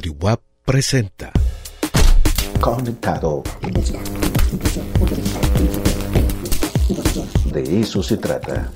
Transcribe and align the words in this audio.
Radio 0.00 0.40
presenta. 0.64 1.30
Conectado. 2.58 3.42
De 7.52 7.80
eso 7.80 8.02
se 8.02 8.16
trata. 8.16 8.72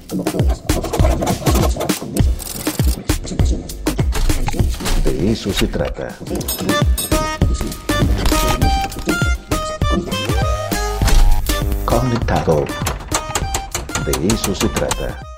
De 5.03 5.33
eso 5.33 5.51
se 5.55 5.67
trata. 5.67 6.15
Conectado. 11.87 12.67
De 14.05 14.27
eso 14.27 14.55
se 14.55 14.69
trata. 14.69 15.34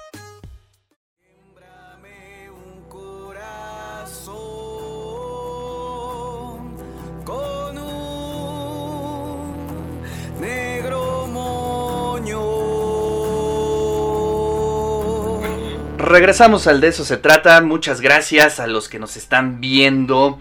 Regresamos 16.16 16.66
al 16.66 16.80
de 16.80 16.88
eso 16.88 17.04
se 17.04 17.18
trata. 17.18 17.60
Muchas 17.60 18.00
gracias 18.00 18.58
a 18.58 18.66
los 18.66 18.88
que 18.88 18.98
nos 18.98 19.18
están 19.18 19.60
viendo. 19.60 20.40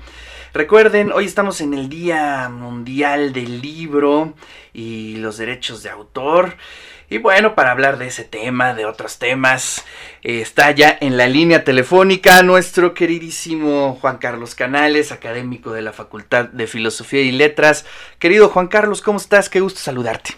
Recuerden, 0.53 1.11
hoy 1.11 1.25
estamos 1.25 1.59
en 1.59 1.73
el 1.73 1.89
Día 1.89 2.47
Mundial 2.47 3.33
del 3.33 3.59
Libro 3.61 4.35
y 4.71 5.17
los 5.17 5.35
derechos 5.35 5.83
de 5.83 5.89
autor. 5.89 6.55
Y 7.09 7.17
bueno, 7.17 7.55
para 7.55 7.71
hablar 7.71 7.97
de 7.97 8.07
ese 8.07 8.23
tema, 8.23 8.73
de 8.73 8.85
otros 8.85 9.19
temas, 9.19 9.83
eh, 10.21 10.39
está 10.39 10.71
ya 10.71 10.97
en 11.01 11.17
la 11.17 11.27
línea 11.27 11.65
telefónica 11.65 12.41
nuestro 12.41 12.93
queridísimo 12.93 13.97
Juan 13.99 14.17
Carlos 14.17 14.55
Canales, 14.55 15.11
académico 15.11 15.73
de 15.73 15.81
la 15.81 15.91
Facultad 15.91 16.45
de 16.45 16.67
Filosofía 16.67 17.19
y 17.19 17.33
Letras. 17.33 17.85
Querido 18.17 18.47
Juan 18.47 18.69
Carlos, 18.69 19.01
¿cómo 19.01 19.17
estás? 19.17 19.49
Qué 19.49 19.59
gusto 19.59 19.81
saludarte. 19.81 20.35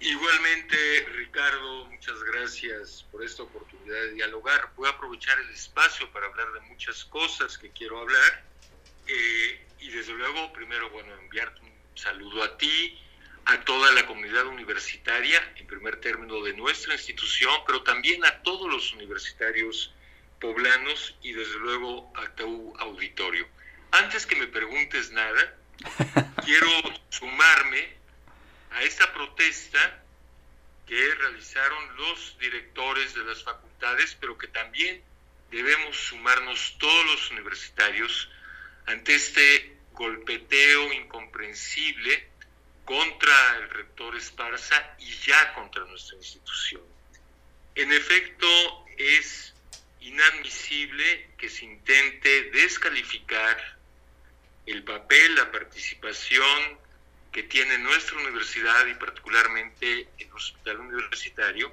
Igualmente, 0.00 0.76
Ricardo, 1.16 1.87
muchas 2.08 2.24
gracias 2.24 3.06
por 3.10 3.22
esta 3.22 3.42
oportunidad 3.42 4.00
de 4.00 4.12
dialogar. 4.12 4.72
Voy 4.76 4.88
a 4.88 4.92
aprovechar 4.92 5.38
el 5.40 5.50
espacio 5.50 6.10
para 6.10 6.26
hablar 6.26 6.52
de 6.52 6.60
muchas 6.60 7.04
cosas 7.04 7.58
que 7.58 7.70
quiero 7.70 8.00
hablar. 8.00 8.44
Eh, 9.06 9.66
y 9.80 9.90
desde 9.90 10.14
luego, 10.14 10.50
primero, 10.54 10.88
bueno, 10.90 11.12
enviarte 11.20 11.60
un 11.60 11.72
saludo 11.94 12.42
a 12.44 12.56
ti, 12.56 12.98
a 13.44 13.60
toda 13.60 13.92
la 13.92 14.06
comunidad 14.06 14.46
universitaria, 14.46 15.52
en 15.56 15.66
primer 15.66 16.00
término 16.00 16.42
de 16.42 16.54
nuestra 16.54 16.94
institución, 16.94 17.52
pero 17.66 17.82
también 17.82 18.24
a 18.24 18.42
todos 18.42 18.70
los 18.70 18.92
universitarios 18.94 19.92
poblanos 20.40 21.14
y 21.20 21.32
desde 21.32 21.58
luego 21.58 22.10
a 22.16 22.34
tu 22.34 22.74
auditorio. 22.78 23.46
Antes 23.90 24.24
que 24.24 24.36
me 24.36 24.46
preguntes 24.46 25.10
nada, 25.10 25.58
quiero 26.44 26.70
sumarme 27.10 27.86
a 28.70 28.82
esta 28.82 29.12
protesta 29.12 30.04
que 30.88 31.14
realizaron 31.16 31.96
los 31.96 32.38
directores 32.38 33.14
de 33.14 33.22
las 33.24 33.42
facultades, 33.44 34.16
pero 34.18 34.38
que 34.38 34.48
también 34.48 35.02
debemos 35.50 35.96
sumarnos 35.96 36.76
todos 36.78 37.06
los 37.06 37.30
universitarios 37.30 38.30
ante 38.86 39.14
este 39.14 39.76
golpeteo 39.92 40.92
incomprensible 40.94 42.28
contra 42.86 43.56
el 43.58 43.68
rector 43.68 44.16
Esparza 44.16 44.96
y 44.98 45.10
ya 45.10 45.52
contra 45.52 45.84
nuestra 45.84 46.16
institución. 46.16 46.82
En 47.74 47.92
efecto, 47.92 48.46
es 48.96 49.54
inadmisible 50.00 51.30
que 51.36 51.50
se 51.50 51.66
intente 51.66 52.50
descalificar 52.50 53.78
el 54.64 54.84
papel, 54.84 55.34
la 55.34 55.52
participación 55.52 56.78
que 57.38 57.44
tiene 57.44 57.78
nuestra 57.78 58.16
universidad 58.16 58.84
y 58.88 58.94
particularmente 58.94 60.08
el 60.18 60.32
hospital 60.32 60.80
universitario 60.80 61.72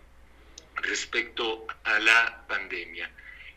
respecto 0.76 1.66
a 1.84 1.98
la 1.98 2.46
pandemia. 2.48 3.10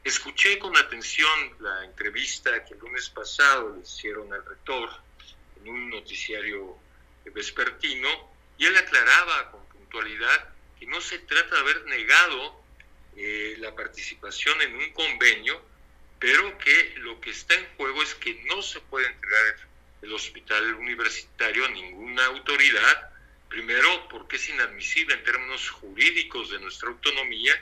Escuché 0.03 0.59
con 0.59 0.75
atención 0.79 1.55
la 1.61 1.85
entrevista 1.85 2.65
que 2.65 2.73
el 2.73 2.81
lunes 2.81 3.11
pasado 3.11 3.77
le 3.77 3.83
hicieron 3.83 4.33
al 4.33 4.43
rector 4.43 4.89
en 5.61 5.69
un 5.69 5.91
noticiario 5.91 6.79
vespertino 7.27 8.09
y 8.57 8.65
él 8.65 8.75
aclaraba 8.79 9.51
con 9.51 9.67
puntualidad 9.67 10.49
que 10.81 10.87
no 10.87 11.03
se 11.03 11.19
trata 11.19 11.57
de 11.57 11.61
haber 11.61 11.85
negado 11.85 12.65
eh, 13.19 13.57
la 13.59 13.75
participación 13.75 14.59
en 14.63 14.77
un 14.77 14.93
convenio, 14.95 15.61
pero 16.19 16.57
que 16.57 16.95
lo 17.01 17.21
que 17.21 17.33
está 17.33 17.53
en 17.53 17.67
juego 17.77 18.03
es 18.03 18.15
que 18.15 18.33
no 18.47 18.63
se 18.63 18.81
puede 18.81 19.09
entregar 19.09 19.68
el 20.03 20.13
hospital 20.13 20.75
universitario 20.75 21.69
ninguna 21.69 22.27
autoridad, 22.27 23.11
primero 23.49 24.09
porque 24.09 24.37
es 24.37 24.49
inadmisible 24.49 25.15
en 25.15 25.25
términos 25.25 25.69
jurídicos 25.71 26.51
de 26.51 26.61
nuestra 26.61 26.89
autonomía 26.89 27.55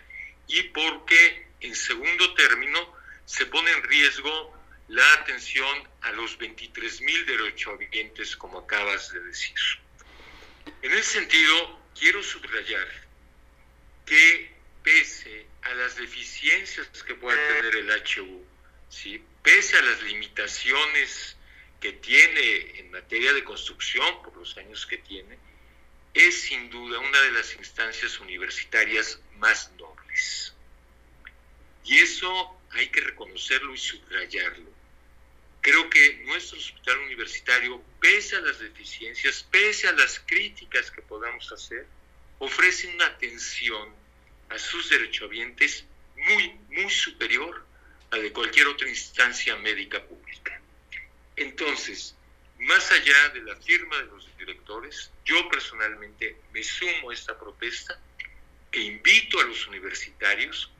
y 0.49 0.63
porque 0.65 1.47
en 1.61 1.75
segundo 1.75 2.35
término 2.35 2.95
se 3.25 3.47
pone 3.47 3.71
en 3.73 3.83
riesgo 3.85 4.57
la 4.89 5.13
atención 5.15 5.89
a 6.03 6.13
los 6.13 6.39
23 6.39 7.01
mil 7.01 7.27
derechohabientes, 7.27 8.37
como 8.37 8.61
acabas 8.61 9.13
de 9.13 9.21
decir. 9.21 9.57
En 10.83 10.93
ese 10.93 11.21
sentido, 11.21 11.81
quiero 11.99 12.23
subrayar 12.23 12.87
que 14.05 14.55
pese 14.85 15.47
a 15.63 15.75
las 15.75 15.97
deficiencias 15.97 16.87
que 17.03 17.15
pueda 17.17 17.37
tener 17.49 17.77
el 17.77 17.91
HU, 17.91 18.47
¿sí? 18.89 19.21
pese 19.43 19.77
a 19.77 19.83
las 19.83 20.03
limitaciones 20.03 21.36
que 21.81 21.93
tiene 21.93 22.79
en 22.79 22.91
materia 22.91 23.33
de 23.33 23.45
construcción 23.45 24.23
por 24.23 24.37
los 24.37 24.57
años 24.57 24.87
que 24.87 24.99
tiene, 24.99 25.39
es 26.15 26.43
sin 26.43 26.71
duda 26.71 26.99
una 26.99 27.21
de 27.21 27.33
las 27.33 27.55
instancias 27.55 28.19
universitarias 28.21 29.21
más 29.39 29.71
nobles. 29.73 30.55
Y 31.85 31.99
eso 31.99 32.59
hay 32.71 32.89
que 32.89 33.01
reconocerlo 33.01 33.75
y 33.75 33.79
subrayarlo. 33.79 34.71
Creo 35.61 35.91
que 35.91 36.23
nuestro 36.25 36.59
hospital 36.59 36.99
universitario, 37.01 37.83
pese 38.01 38.37
a 38.37 38.41
las 38.41 38.59
deficiencias, 38.61 39.45
pese 39.51 39.89
a 39.89 39.93
las 39.93 40.21
críticas 40.21 40.91
que 40.91 41.03
podamos 41.03 41.51
hacer, 41.53 41.87
ofrece 42.39 42.89
una 42.89 43.07
atención 43.07 43.93
a 44.49 44.59
sus 44.59 44.89
derechohabientes 44.89 45.85
muy, 46.17 46.53
muy 46.71 46.91
superior 46.91 47.67
a 48.11 48.17
de 48.17 48.33
cualquier 48.33 48.69
otra 48.69 48.89
instancia 48.89 49.57
médica 49.57 50.03
pública. 50.05 50.46
Entonces, 51.37 52.17
más 52.59 52.91
allá 52.91 53.29
de 53.31 53.43
la 53.43 53.57
firma 53.57 53.99
de 53.99 54.07
los 54.07 54.37
directores, 54.39 55.11
yo 55.25 55.49
personalmente 55.49 56.37
me 56.53 56.63
sumo 56.63 57.11
a 57.11 57.15
esta 57.15 57.39
protesta 57.39 58.01
e 58.73 58.81
invito 58.81 59.39
a 59.41 59.45
los 59.45 59.67
universitarios 59.67 60.71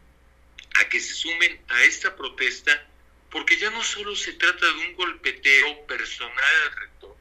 a 0.79 0.89
que 0.89 1.01
se 1.01 1.15
sumen 1.15 1.61
a 1.69 1.85
esta 1.85 2.17
protesta 2.17 2.87
porque 3.31 3.57
ya 3.59 3.71
no 3.71 3.83
solo 3.83 4.15
se 4.17 4.35
trata 4.35 4.67
de 4.67 4.73
un 4.73 4.95
golpeteo 4.95 5.87
personal 5.87 6.63
al 6.65 6.77
rector, 6.77 7.17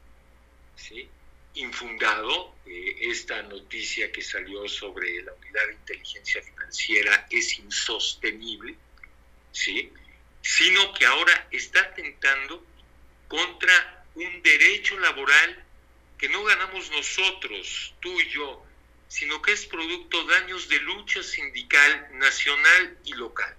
¿sí? 0.76 1.08
infundado, 1.54 2.54
eh, 2.66 2.96
esta 3.00 3.42
noticia 3.42 4.12
que 4.12 4.22
salió 4.22 4.68
sobre 4.68 5.22
la 5.22 5.32
unidad 5.32 5.66
de 5.66 5.72
inteligencia 5.74 6.42
financiera 6.42 7.26
es 7.30 7.58
insostenible, 7.58 8.76
¿sí? 9.52 9.92
sino 10.42 10.92
que 10.94 11.06
ahora 11.06 11.48
está 11.50 11.80
atentando 11.80 12.64
contra 13.28 14.04
un 14.14 14.42
derecho 14.42 14.98
laboral 14.98 15.64
que 16.18 16.28
no 16.28 16.42
ganamos 16.44 16.90
nosotros, 16.90 17.94
tú 18.00 18.20
y 18.20 18.28
yo, 18.30 18.64
sino 19.08 19.40
que 19.42 19.52
es 19.52 19.66
producto 19.66 20.24
de 20.24 20.36
años 20.36 20.68
de 20.68 20.80
lucha 20.80 21.22
sindical 21.22 22.08
nacional 22.12 22.98
y 23.04 23.12
local. 23.14 23.54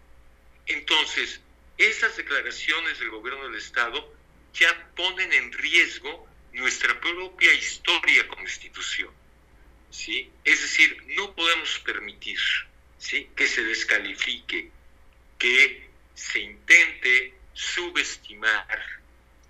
Entonces, 0.66 1.40
esas 1.78 2.18
declaraciones 2.18 3.00
del 3.00 3.12
gobierno 3.12 3.44
del 3.46 3.56
Estado 3.56 4.14
ya 4.54 4.92
ponen 4.96 5.32
en 5.32 5.54
riesgo 5.54 6.28
nuestra 6.54 7.00
propia 7.00 7.54
historia 7.54 8.28
como 8.28 8.42
institución. 8.42 9.14
¿sí? 9.92 10.32
Es 10.44 10.62
decir, 10.62 10.98
no 11.16 11.34
podemos 11.36 11.80
permitir 11.80 12.40
¿sí? 12.98 13.30
que 13.36 13.48
se 13.48 13.64
descalifique, 13.64 14.72
que 15.38 15.90
se 16.16 16.40
intente 16.40 17.36
subestimar 17.54 18.97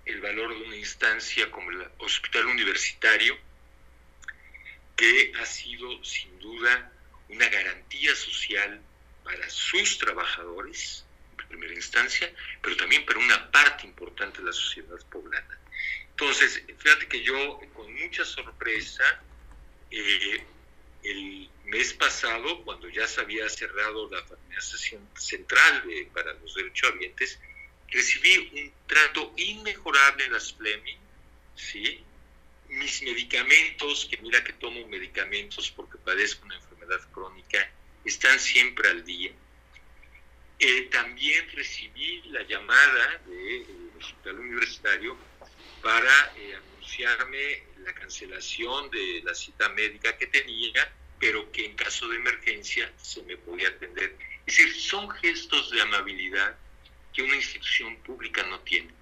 el 0.08 0.20
valor 0.20 0.58
de 0.58 0.64
una 0.64 0.76
instancia 0.76 1.50
como 1.50 1.70
el 1.70 1.86
hospital 1.98 2.46
universitario, 2.46 3.38
que 4.96 5.32
ha 5.40 5.46
sido 5.46 6.02
sin 6.02 6.38
duda 6.40 6.92
una 7.28 7.48
garantía 7.48 8.14
social 8.16 8.80
para 9.22 9.48
sus 9.50 9.98
trabajadores, 9.98 11.04
primera 11.48 11.74
instancia, 11.74 12.32
pero 12.62 12.76
también 12.76 13.04
para 13.06 13.18
una 13.18 13.50
parte 13.50 13.86
importante 13.86 14.38
de 14.38 14.46
la 14.46 14.52
sociedad 14.52 14.98
poblana. 15.10 15.58
Entonces, 16.10 16.62
fíjate 16.78 17.06
que 17.06 17.22
yo 17.22 17.60
con 17.74 17.94
mucha 17.94 18.24
sorpresa, 18.24 19.04
eh, 19.90 20.44
el 21.04 21.48
mes 21.66 21.92
pasado, 21.94 22.64
cuando 22.64 22.88
ya 22.88 23.06
se 23.06 23.20
había 23.20 23.48
cerrado 23.48 24.10
la 24.10 24.18
administración 24.18 25.08
central 25.16 25.84
para 26.12 26.32
los 26.34 26.54
derechohabientes, 26.54 27.38
recibí 27.90 28.50
un 28.52 28.72
trato 28.86 29.32
inmejorable 29.36 30.24
en 30.24 30.32
las 30.32 30.52
Fleming, 30.52 30.98
¿sí? 31.56 32.04
Mis 32.68 33.02
medicamentos, 33.02 34.06
que 34.10 34.18
mira 34.18 34.44
que 34.44 34.52
tomo 34.54 34.86
medicamentos 34.88 35.70
porque 35.70 35.96
padezco 35.98 36.44
una 36.44 36.56
enfermedad 36.56 37.00
crónica, 37.12 37.70
están 38.04 38.38
siempre 38.38 38.88
al 38.88 39.04
día. 39.04 39.32
Eh, 40.58 40.88
también 40.90 41.48
recibí 41.52 42.22
la 42.30 42.42
llamada 42.42 43.22
del 43.26 43.64
hospital 43.98 44.40
universitario 44.40 45.16
para 45.82 46.32
eh, 46.36 46.56
anunciarme 46.56 47.62
la 47.84 47.94
cancelación 47.94 48.90
de 48.90 49.22
la 49.24 49.34
cita 49.34 49.68
médica 49.70 50.16
que 50.18 50.26
tenía, 50.26 50.92
pero 51.18 51.50
que 51.52 51.64
en 51.64 51.74
caso 51.74 52.08
de 52.08 52.16
emergencia 52.16 52.92
se 53.00 53.22
me 53.22 53.36
podía 53.36 53.68
atender. 53.68 54.16
Es 54.46 54.56
decir, 54.56 54.74
son 54.74 55.08
gestos 55.10 55.70
de 55.70 55.80
amabilidad 55.80 56.56
que 57.18 57.24
una 57.24 57.34
institución 57.34 57.96
pública 57.96 58.44
no 58.44 58.60
tiene. 58.60 58.94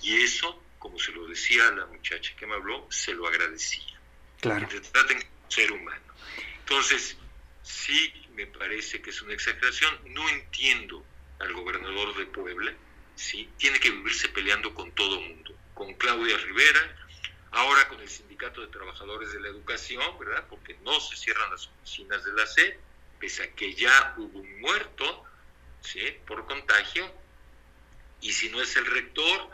Y 0.00 0.22
eso, 0.22 0.62
como 0.78 0.96
se 0.96 1.10
lo 1.10 1.26
decía 1.26 1.66
a 1.66 1.72
la 1.72 1.86
muchacha 1.86 2.32
que 2.36 2.46
me 2.46 2.54
habló, 2.54 2.86
se 2.88 3.12
lo 3.12 3.26
agradecía. 3.26 3.98
Claro. 4.40 4.68
Que 4.68 4.78
te 4.78 4.88
traten 4.88 5.20
como 5.20 5.50
ser 5.50 5.72
humano. 5.72 6.14
Entonces, 6.60 7.16
sí 7.64 8.12
me 8.34 8.46
parece 8.46 9.02
que 9.02 9.10
es 9.10 9.20
una 9.22 9.34
exageración. 9.34 9.92
No 10.14 10.28
entiendo 10.28 11.04
al 11.40 11.52
gobernador 11.52 12.16
de 12.16 12.26
Puebla, 12.26 12.72
¿sí? 13.16 13.50
Tiene 13.56 13.80
que 13.80 13.90
vivirse 13.90 14.28
peleando 14.28 14.72
con 14.72 14.92
todo 14.92 15.20
mundo. 15.20 15.52
Con 15.74 15.94
Claudia 15.94 16.36
Rivera, 16.36 17.08
ahora 17.50 17.88
con 17.88 17.98
el 18.00 18.08
Sindicato 18.08 18.60
de 18.60 18.68
Trabajadores 18.68 19.32
de 19.32 19.40
la 19.40 19.48
Educación, 19.48 20.16
¿verdad? 20.20 20.46
Porque 20.48 20.78
no 20.84 21.00
se 21.00 21.16
cierran 21.16 21.50
las 21.50 21.66
oficinas 21.66 22.24
de 22.24 22.32
la 22.34 22.46
SED, 22.46 22.76
pese 23.18 23.42
a 23.42 23.52
que 23.52 23.74
ya 23.74 24.14
hubo 24.16 24.38
un 24.38 24.60
muerto, 24.60 25.24
¿sí? 25.80 26.04
Por 26.24 26.46
contagio, 26.46 27.12
y 28.20 28.32
si 28.32 28.48
no 28.48 28.60
es 28.60 28.76
el 28.76 28.86
rector, 28.86 29.50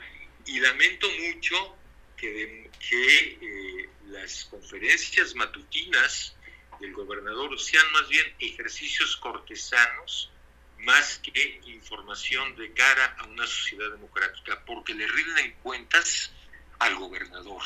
y 0.46 0.61
lamento 0.61 1.06
mucho 1.11 1.76
que, 2.16 2.70
eh, 2.90 3.88
las 4.06 4.44
conferencias 4.44 5.34
matutinas 5.34 6.37
del 6.81 6.93
gobernador 6.93 7.58
sean 7.58 7.90
más 7.93 8.08
bien 8.08 8.34
ejercicios 8.38 9.16
cortesanos 9.16 10.31
más 10.78 11.19
que 11.19 11.61
información 11.66 12.55
de 12.56 12.72
cara 12.72 13.16
a 13.19 13.25
una 13.25 13.46
sociedad 13.46 13.90
democrática, 13.90 14.62
porque 14.66 14.94
le 14.94 15.06
rinden 15.06 15.52
cuentas 15.62 16.31
al 16.78 16.94
gobernador. 16.96 17.62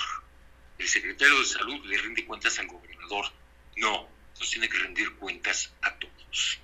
El 0.79 0.87
secretario 0.87 1.39
de 1.41 1.47
salud 1.47 1.85
le 1.87 1.99
rinde 1.99 2.25
cuentas 2.25 2.59
al 2.61 2.69
gobernador. 2.69 3.27
No, 3.77 4.09
nos 4.39 4.51
tiene 4.51 4.69
que 4.69 4.79
rendir 4.79 5.13
cuentas 5.15 5.73
a 5.83 5.95
todos. 5.99 6.61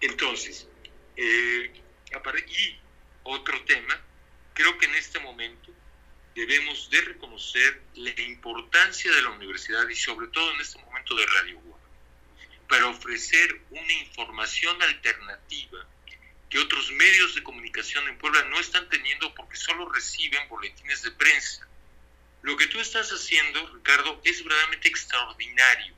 Entonces, 0.00 0.68
eh, 1.16 1.82
y 2.48 2.78
otro 3.26 3.62
tema, 3.64 4.00
creo 4.54 4.78
que 4.78 4.86
en 4.86 4.94
este 4.94 5.18
momento 5.20 5.72
debemos 6.34 6.90
de 6.90 7.00
reconocer 7.00 7.82
la 7.94 8.20
importancia 8.22 9.10
de 9.12 9.22
la 9.22 9.30
universidad 9.30 9.88
y 9.88 9.94
sobre 9.94 10.28
todo 10.28 10.52
en 10.52 10.60
este 10.60 10.78
momento 10.78 11.14
de 11.14 11.26
Radio 11.26 11.58
Guam, 11.60 11.80
para 12.68 12.86
ofrecer 12.88 13.60
una 13.70 13.92
información 13.92 14.80
alternativa 14.82 15.86
que 16.50 16.58
otros 16.58 16.92
medios 16.92 17.34
de 17.34 17.42
comunicación 17.42 18.06
en 18.08 18.18
Puebla 18.18 18.44
no 18.44 18.60
están 18.60 18.88
teniendo 18.88 19.34
porque 19.34 19.56
solo 19.56 19.88
reciben 19.90 20.48
boletines 20.48 21.02
de 21.02 21.10
prensa. 21.12 21.66
Lo 22.42 22.56
que 22.56 22.66
tú 22.68 22.78
estás 22.78 23.10
haciendo, 23.10 23.66
Ricardo, 23.74 24.20
es 24.24 24.44
verdaderamente 24.44 24.88
extraordinario. 24.88 25.94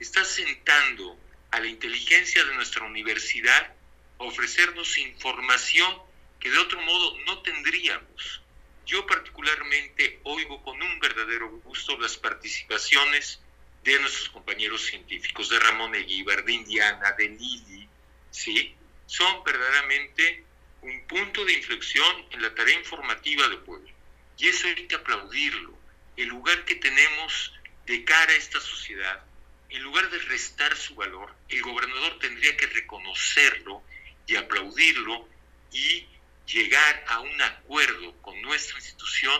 Estás 0.00 0.28
sentando 0.28 1.16
a 1.52 1.60
la 1.60 1.68
inteligencia 1.68 2.44
de 2.44 2.54
nuestra 2.54 2.84
universidad 2.84 3.74
a 4.18 4.24
ofrecernos 4.24 4.98
información 4.98 5.96
que 6.44 6.50
de 6.50 6.58
otro 6.58 6.78
modo 6.82 7.18
no 7.20 7.40
tendríamos. 7.40 8.42
Yo 8.84 9.06
particularmente 9.06 10.20
oigo 10.24 10.62
con 10.62 10.80
un 10.80 11.00
verdadero 11.00 11.48
gusto 11.48 11.98
las 11.98 12.18
participaciones 12.18 13.40
de 13.82 13.98
nuestros 13.98 14.28
compañeros 14.28 14.84
científicos, 14.84 15.48
de 15.48 15.58
Ramón 15.58 15.94
Eguíbar, 15.94 16.44
de 16.44 16.52
Indiana, 16.52 17.12
de 17.12 17.30
Lili, 17.30 17.88
¿sí? 18.30 18.74
Son 19.06 19.42
verdaderamente 19.42 20.44
un 20.82 21.06
punto 21.06 21.46
de 21.46 21.54
inflexión 21.54 22.26
en 22.32 22.42
la 22.42 22.54
tarea 22.54 22.78
informativa 22.78 23.48
de 23.48 23.56
Puebla. 23.56 23.90
Y 24.36 24.48
eso 24.48 24.66
hay 24.66 24.86
que 24.86 24.96
aplaudirlo. 24.96 25.72
El 26.18 26.28
lugar 26.28 26.62
que 26.66 26.74
tenemos 26.74 27.54
de 27.86 28.04
cara 28.04 28.32
a 28.32 28.36
esta 28.36 28.60
sociedad, 28.60 29.24
en 29.70 29.82
lugar 29.82 30.10
de 30.10 30.18
restar 30.18 30.76
su 30.76 30.94
valor, 30.94 31.34
el 31.48 31.62
gobernador 31.62 32.18
tendría 32.18 32.54
que 32.54 32.66
reconocerlo 32.66 33.82
y 34.26 34.36
aplaudirlo 34.36 35.26
y 35.72 36.06
llegar 36.46 37.04
a 37.08 37.20
un 37.20 37.42
acuerdo 37.42 38.14
con 38.20 38.40
nuestra 38.42 38.76
institución 38.76 39.32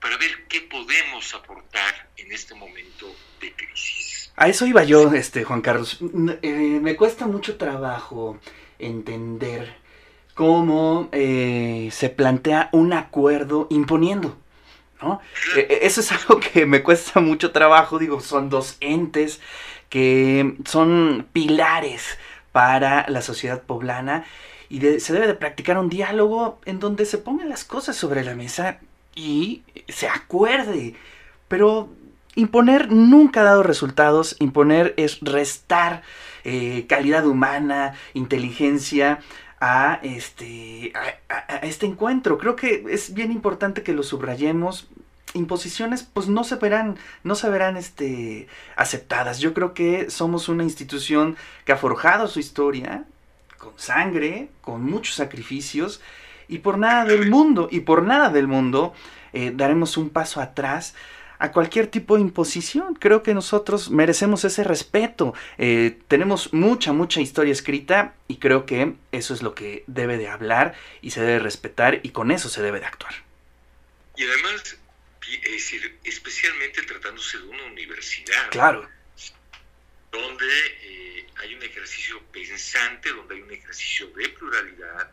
para 0.00 0.16
ver 0.16 0.46
qué 0.48 0.60
podemos 0.62 1.32
aportar 1.34 2.10
en 2.16 2.32
este 2.32 2.54
momento 2.54 3.14
de 3.40 3.54
crisis. 3.54 4.32
A 4.36 4.48
eso 4.48 4.66
iba 4.66 4.82
yo, 4.82 5.12
este 5.12 5.44
Juan 5.44 5.60
Carlos. 5.60 5.98
Eh, 6.42 6.80
me 6.82 6.96
cuesta 6.96 7.26
mucho 7.26 7.56
trabajo 7.56 8.38
entender 8.78 9.76
cómo 10.34 11.08
eh, 11.12 11.88
se 11.92 12.08
plantea 12.08 12.68
un 12.72 12.92
acuerdo 12.92 13.68
imponiendo. 13.70 14.38
¿no? 15.00 15.20
E, 15.56 15.60
e, 15.60 15.86
eso 15.86 16.00
es 16.00 16.12
algo 16.12 16.40
que 16.40 16.66
me 16.66 16.82
cuesta 16.82 17.20
mucho 17.20 17.52
trabajo. 17.52 17.98
Digo, 17.98 18.20
son 18.20 18.50
dos 18.50 18.76
entes 18.80 19.40
que 19.88 20.56
son 20.64 21.28
pilares 21.32 22.18
para 22.50 23.06
la 23.08 23.22
sociedad 23.22 23.62
poblana 23.62 24.24
y 24.72 25.00
se 25.00 25.12
debe 25.12 25.26
de 25.26 25.34
practicar 25.34 25.76
un 25.76 25.90
diálogo 25.90 26.58
en 26.64 26.80
donde 26.80 27.04
se 27.04 27.18
pongan 27.18 27.50
las 27.50 27.62
cosas 27.62 27.94
sobre 27.94 28.24
la 28.24 28.34
mesa 28.34 28.78
y 29.14 29.64
se 29.86 30.08
acuerde. 30.08 30.94
Pero 31.46 31.90
imponer 32.36 32.90
nunca 32.90 33.42
ha 33.42 33.44
dado 33.44 33.62
resultados, 33.62 34.34
imponer 34.40 34.94
es 34.96 35.20
restar 35.20 36.02
eh, 36.44 36.86
calidad 36.88 37.26
humana, 37.26 37.92
inteligencia 38.14 39.20
a 39.60 40.00
este, 40.02 40.94
a, 41.28 41.56
este 41.56 41.84
encuentro. 41.84 42.38
Creo 42.38 42.56
que 42.56 42.86
es 42.88 43.12
bien 43.12 43.30
importante 43.30 43.82
que 43.82 43.92
lo 43.92 44.02
subrayemos. 44.02 44.88
Imposiciones, 45.34 46.02
pues 46.02 46.28
no 46.28 46.44
se 46.44 46.56
verán, 46.56 46.96
no 47.24 47.34
se 47.34 47.50
verán 47.50 47.76
este, 47.76 48.48
aceptadas. 48.76 49.38
Yo 49.38 49.52
creo 49.52 49.74
que 49.74 50.08
somos 50.08 50.48
una 50.48 50.64
institución 50.64 51.36
que 51.66 51.72
ha 51.72 51.76
forjado 51.76 52.26
su 52.26 52.40
historia, 52.40 53.04
con 53.62 53.78
sangre, 53.78 54.48
con 54.60 54.82
muchos 54.82 55.14
sacrificios, 55.14 56.00
y 56.48 56.58
por 56.58 56.78
nada 56.78 57.04
del 57.04 57.30
mundo, 57.30 57.68
y 57.70 57.80
por 57.80 58.02
nada 58.02 58.28
del 58.28 58.48
mundo, 58.48 58.92
eh, 59.32 59.52
daremos 59.54 59.96
un 59.96 60.10
paso 60.10 60.40
atrás 60.40 60.94
a 61.38 61.52
cualquier 61.52 61.86
tipo 61.86 62.16
de 62.16 62.22
imposición. 62.22 62.94
Creo 62.94 63.22
que 63.22 63.34
nosotros 63.34 63.88
merecemos 63.88 64.44
ese 64.44 64.64
respeto. 64.64 65.32
Eh, 65.58 65.96
tenemos 66.08 66.52
mucha, 66.52 66.92
mucha 66.92 67.20
historia 67.20 67.52
escrita 67.52 68.14
y 68.26 68.38
creo 68.38 68.66
que 68.66 68.94
eso 69.12 69.32
es 69.32 69.42
lo 69.42 69.54
que 69.54 69.84
debe 69.86 70.18
de 70.18 70.28
hablar 70.28 70.74
y 71.00 71.12
se 71.12 71.20
debe 71.20 71.38
respetar 71.38 72.00
y 72.02 72.10
con 72.10 72.32
eso 72.32 72.48
se 72.48 72.62
debe 72.62 72.80
de 72.80 72.86
actuar. 72.86 73.14
Y 74.16 74.24
además, 74.24 74.76
es 75.44 75.52
decir, 75.52 75.98
especialmente 76.02 76.82
tratándose 76.82 77.38
de 77.38 77.44
una 77.44 77.64
universidad. 77.66 78.50
Claro. 78.50 78.88
Donde 80.12 80.46
eh, 80.82 81.26
hay 81.36 81.54
un 81.54 81.62
ejercicio 81.62 82.22
pensante, 82.26 83.08
donde 83.10 83.34
hay 83.34 83.40
un 83.42 83.50
ejercicio 83.50 84.06
de 84.08 84.28
pluralidad, 84.28 85.10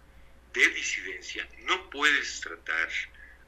de 0.53 0.67
disidencia. 0.69 1.47
No 1.59 1.89
puedes 1.89 2.41
tratar 2.41 2.89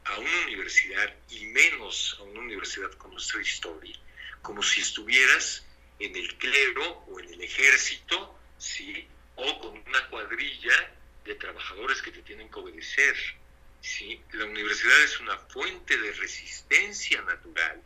a 0.05 0.17
una 0.17 0.41
universidad, 0.46 1.13
y 1.29 1.46
menos 1.48 2.17
a 2.20 2.24
una 2.24 2.39
universidad 2.39 2.91
con 2.93 3.12
nuestra 3.12 3.41
historia, 3.41 3.96
como 4.41 4.63
si 4.63 4.81
estuvieras 4.81 5.65
en 6.00 6.15
el 6.15 6.36
clero 6.38 7.03
o 7.08 7.20
en 7.20 7.34
el 7.34 7.41
ejército, 7.41 8.39
¿sí? 8.58 9.08
o 9.36 9.60
con 9.60 9.77
una 9.77 10.08
cuadrilla 10.08 10.96
de 11.25 11.36
trabajadores 11.36 12.01
que 12.01 12.12
te 12.12 12.22
tienen 12.24 12.50
que 12.50 12.60
obedecer. 12.60 13.15
¿sí? 13.81 14.22
La 14.31 14.46
universidad 14.46 15.03
es 15.03 15.20
una 15.20 15.38
fuente 15.38 15.98
de 15.98 16.12
resistencia 16.13 17.22
natural 17.22 17.81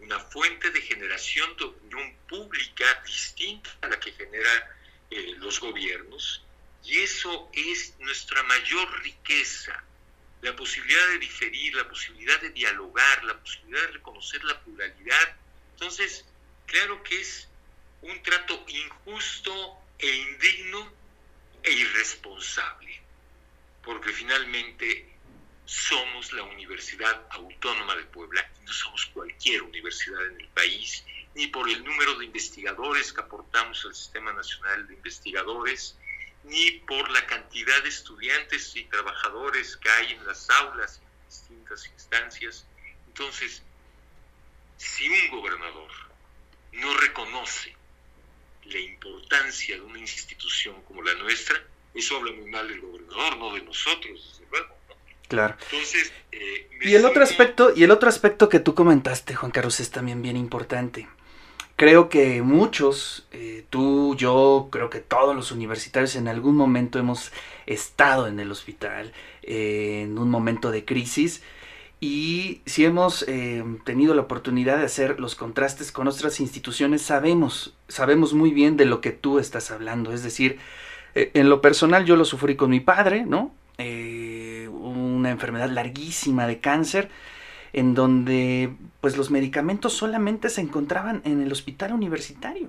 una 0.00 0.18
fuente 0.18 0.70
de 0.70 0.82
generación 0.82 1.56
de 1.56 1.64
opinión 1.64 2.16
pública 2.28 3.02
distinta 3.06 3.70
a 3.82 3.88
la 3.88 4.00
que 4.00 4.12
genera 4.12 4.76
eh, 5.10 5.34
los 5.38 5.60
gobiernos. 5.60 6.42
Y 6.84 6.98
eso 6.98 7.50
es 7.52 7.94
nuestra 7.98 8.42
mayor 8.44 9.02
riqueza, 9.02 9.84
la 10.40 10.56
posibilidad 10.56 11.08
de 11.08 11.18
diferir, 11.18 11.74
la 11.74 11.88
posibilidad 11.88 12.40
de 12.40 12.50
dialogar, 12.50 13.24
la 13.24 13.38
posibilidad 13.38 13.82
de 13.82 13.92
reconocer 13.92 14.42
la 14.44 14.58
pluralidad. 14.60 15.36
Entonces, 15.72 16.24
claro 16.66 17.02
que 17.02 17.20
es 17.20 17.48
un 18.02 18.22
trato 18.22 18.64
injusto 18.68 19.78
e 19.98 20.10
indigno 20.10 20.92
e 21.62 21.72
irresponsable, 21.72 23.00
porque 23.82 24.12
finalmente 24.12 25.09
somos 25.70 26.32
la 26.32 26.42
Universidad 26.42 27.28
Autónoma 27.30 27.94
de 27.94 28.02
Puebla 28.06 28.44
y 28.60 28.64
no 28.64 28.72
somos 28.72 29.06
cualquier 29.06 29.62
universidad 29.62 30.26
en 30.26 30.40
el 30.40 30.48
país, 30.48 31.04
ni 31.36 31.46
por 31.46 31.70
el 31.70 31.84
número 31.84 32.18
de 32.18 32.24
investigadores 32.24 33.12
que 33.12 33.20
aportamos 33.20 33.84
al 33.84 33.94
Sistema 33.94 34.32
Nacional 34.32 34.88
de 34.88 34.94
Investigadores, 34.94 35.96
ni 36.42 36.72
por 36.88 37.08
la 37.12 37.24
cantidad 37.24 37.80
de 37.84 37.88
estudiantes 37.88 38.74
y 38.74 38.82
trabajadores 38.86 39.76
que 39.76 39.88
hay 39.88 40.14
en 40.14 40.26
las 40.26 40.50
aulas 40.50 41.00
en 41.00 41.28
distintas 41.28 41.86
instancias. 41.86 42.66
Entonces, 43.06 43.62
si 44.76 45.08
un 45.08 45.30
gobernador 45.30 45.92
no 46.72 46.94
reconoce 46.94 47.76
la 48.64 48.78
importancia 48.80 49.76
de 49.76 49.82
una 49.82 50.00
institución 50.00 50.82
como 50.82 51.00
la 51.02 51.14
nuestra, 51.14 51.62
eso 51.94 52.16
habla 52.16 52.32
muy 52.32 52.50
mal 52.50 52.66
del 52.66 52.80
gobernador, 52.80 53.36
no 53.36 53.54
de 53.54 53.62
nosotros, 53.62 54.30
desde 54.32 54.50
luego. 54.50 54.79
Claro. 55.30 55.54
Entonces, 55.70 56.12
eh, 56.32 56.68
y 56.82 56.94
el 56.96 57.04
otro 57.04 57.22
aspecto, 57.22 57.72
y 57.74 57.84
el 57.84 57.92
otro 57.92 58.08
aspecto 58.08 58.48
que 58.48 58.58
tú 58.58 58.74
comentaste, 58.74 59.36
Juan 59.36 59.52
Carlos, 59.52 59.78
es 59.78 59.90
también 59.90 60.22
bien 60.22 60.36
importante. 60.36 61.08
Creo 61.76 62.08
que 62.08 62.42
muchos, 62.42 63.28
eh, 63.30 63.64
tú, 63.70 64.16
yo, 64.16 64.68
creo 64.72 64.90
que 64.90 64.98
todos 64.98 65.36
los 65.36 65.52
universitarios 65.52 66.16
en 66.16 66.26
algún 66.26 66.56
momento 66.56 66.98
hemos 66.98 67.30
estado 67.66 68.26
en 68.26 68.40
el 68.40 68.50
hospital, 68.50 69.12
eh, 69.44 70.02
en 70.02 70.18
un 70.18 70.30
momento 70.30 70.72
de 70.72 70.84
crisis, 70.84 71.42
y 72.00 72.60
si 72.66 72.84
hemos 72.84 73.26
tenido 73.84 74.14
la 74.14 74.22
oportunidad 74.22 74.78
de 74.78 74.86
hacer 74.86 75.20
los 75.20 75.34
contrastes 75.34 75.92
con 75.92 76.08
otras 76.08 76.40
instituciones, 76.40 77.02
sabemos, 77.02 77.74
sabemos 77.88 78.32
muy 78.32 78.52
bien 78.52 78.78
de 78.78 78.86
lo 78.86 79.02
que 79.02 79.10
tú 79.10 79.38
estás 79.38 79.70
hablando. 79.70 80.14
Es 80.14 80.22
decir, 80.22 80.58
en 81.14 81.50
lo 81.50 81.60
personal 81.60 82.06
yo 82.06 82.16
lo 82.16 82.24
sufrí 82.24 82.56
con 82.56 82.70
mi 82.70 82.80
padre, 82.80 83.26
¿no? 83.26 83.54
Una 85.20 85.30
enfermedad 85.30 85.70
larguísima 85.70 86.46
de 86.46 86.60
cáncer, 86.60 87.10
en 87.72 87.94
donde 87.94 88.74
pues 89.00 89.16
los 89.16 89.30
medicamentos 89.30 89.92
solamente 89.92 90.48
se 90.48 90.60
encontraban 90.60 91.22
en 91.24 91.40
el 91.40 91.52
hospital 91.52 91.92
universitario. 91.92 92.68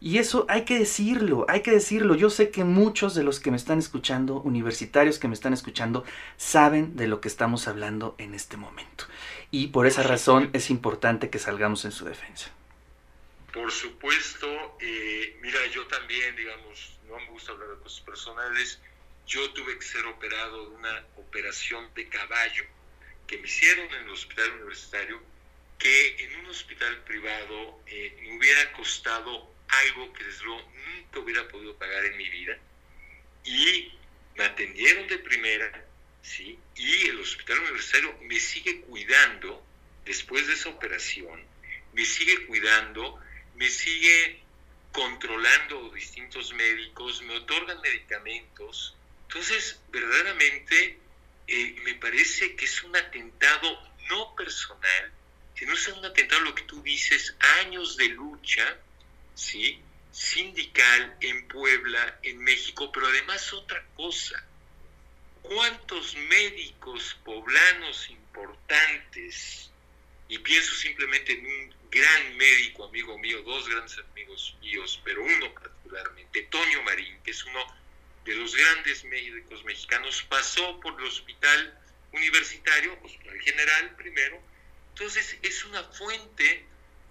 Y 0.00 0.18
eso 0.18 0.46
hay 0.48 0.64
que 0.64 0.78
decirlo, 0.78 1.44
hay 1.48 1.62
que 1.62 1.72
decirlo. 1.72 2.14
Yo 2.14 2.30
sé 2.30 2.50
que 2.50 2.62
muchos 2.62 3.14
de 3.16 3.24
los 3.24 3.40
que 3.40 3.50
me 3.50 3.56
están 3.56 3.80
escuchando, 3.80 4.40
universitarios 4.42 5.18
que 5.18 5.26
me 5.26 5.34
están 5.34 5.52
escuchando, 5.52 6.04
saben 6.36 6.96
de 6.96 7.08
lo 7.08 7.20
que 7.20 7.26
estamos 7.26 7.66
hablando 7.66 8.14
en 8.18 8.34
este 8.34 8.56
momento. 8.56 9.06
Y 9.50 9.68
por 9.68 9.86
esa 9.86 10.04
razón 10.04 10.50
es 10.52 10.70
importante 10.70 11.30
que 11.30 11.40
salgamos 11.40 11.84
en 11.84 11.90
su 11.90 12.04
defensa. 12.04 12.50
Por 13.52 13.72
supuesto, 13.72 14.46
eh, 14.80 15.36
mira, 15.42 15.58
yo 15.74 15.84
también, 15.88 16.36
digamos, 16.36 16.98
no 17.08 17.16
me 17.16 17.30
gusta 17.30 17.52
hablar 17.52 17.70
de 17.70 17.82
cosas 17.82 18.00
personales, 18.02 18.80
yo 19.28 19.50
tuve 19.50 19.78
que 19.78 19.84
ser 19.84 20.06
operado 20.06 20.70
de 20.70 20.76
una 20.76 21.06
operación 21.16 21.92
de 21.94 22.08
caballo 22.08 22.64
que 23.26 23.36
me 23.36 23.46
hicieron 23.46 23.86
en 23.94 24.04
el 24.04 24.10
hospital 24.10 24.50
universitario, 24.52 25.22
que 25.78 26.24
en 26.24 26.36
un 26.36 26.46
hospital 26.46 27.04
privado 27.04 27.82
eh, 27.86 28.16
me 28.22 28.38
hubiera 28.38 28.72
costado 28.72 29.54
algo 29.68 30.12
que 30.14 30.24
desde 30.24 30.44
luego 30.44 30.72
nunca 30.86 31.20
hubiera 31.20 31.46
podido 31.46 31.76
pagar 31.76 32.06
en 32.06 32.16
mi 32.16 32.28
vida. 32.30 32.58
Y 33.44 33.92
me 34.34 34.44
atendieron 34.44 35.06
de 35.08 35.18
primera, 35.18 35.84
¿sí? 36.22 36.58
Y 36.74 37.08
el 37.08 37.20
hospital 37.20 37.58
universitario 37.58 38.18
me 38.22 38.40
sigue 38.40 38.80
cuidando 38.80 39.62
después 40.06 40.46
de 40.46 40.54
esa 40.54 40.70
operación, 40.70 41.44
me 41.92 42.04
sigue 42.06 42.46
cuidando, 42.46 43.20
me 43.56 43.68
sigue 43.68 44.42
controlando 44.90 45.90
distintos 45.90 46.54
médicos, 46.54 47.22
me 47.22 47.34
otorgan 47.36 47.78
medicamentos, 47.82 48.96
entonces, 49.28 49.78
verdaderamente 49.90 50.98
eh, 51.46 51.76
me 51.84 51.94
parece 51.96 52.56
que 52.56 52.64
es 52.64 52.82
un 52.82 52.96
atentado 52.96 53.78
no 54.08 54.34
personal, 54.34 55.12
sino 55.54 55.74
es 55.74 55.86
un 55.88 56.02
atentado, 56.02 56.40
lo 56.40 56.54
que 56.54 56.62
tú 56.62 56.82
dices, 56.82 57.36
años 57.60 57.98
de 57.98 58.06
lucha, 58.08 58.78
¿sí? 59.34 59.82
sindical 60.12 61.18
en 61.20 61.46
Puebla, 61.46 62.18
en 62.22 62.38
México, 62.38 62.90
pero 62.90 63.06
además 63.06 63.52
otra 63.52 63.84
cosa, 63.96 64.42
¿cuántos 65.42 66.16
médicos 66.16 67.18
poblanos 67.22 68.08
importantes, 68.08 69.70
y 70.26 70.38
pienso 70.38 70.74
simplemente 70.74 71.34
en 71.34 71.44
un 71.44 71.74
gran 71.90 72.36
médico 72.38 72.86
amigo 72.86 73.18
mío, 73.18 73.42
dos 73.42 73.68
grandes 73.68 73.98
amigos 74.10 74.56
míos, 74.62 75.00
pero 75.04 75.22
uno 75.22 75.52
particularmente, 75.52 76.42
Toño 76.44 76.82
Marín, 76.82 77.20
que 77.22 77.30
es 77.30 77.44
uno 77.44 77.60
de 78.28 78.34
los 78.34 78.54
grandes 78.54 79.04
médicos 79.04 79.64
mexicanos, 79.64 80.22
pasó 80.28 80.78
por 80.80 81.00
el 81.00 81.06
hospital 81.06 81.78
universitario, 82.12 82.98
hospital 83.02 83.40
general 83.40 83.96
primero, 83.96 84.38
entonces 84.90 85.38
es 85.40 85.64
una 85.64 85.82
fuente 85.84 86.66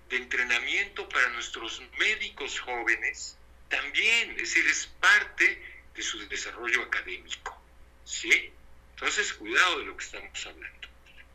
de 0.10 0.18
entrenamiento 0.18 1.10
para 1.10 1.30
nuestros 1.30 1.82
médicos 1.98 2.60
jóvenes 2.60 3.36
también, 3.68 4.30
es 4.32 4.38
decir, 4.38 4.68
es 4.68 4.86
parte 5.00 5.62
de 5.96 6.02
su 6.04 6.20
desarrollo 6.30 6.84
académico, 6.84 7.60
¿sí? 8.06 8.54
Entonces, 8.92 9.34
cuidado 9.34 9.80
de 9.80 9.86
lo 9.86 9.98
que 9.98 10.06
estamos 10.06 10.46
hablando. 10.46 10.88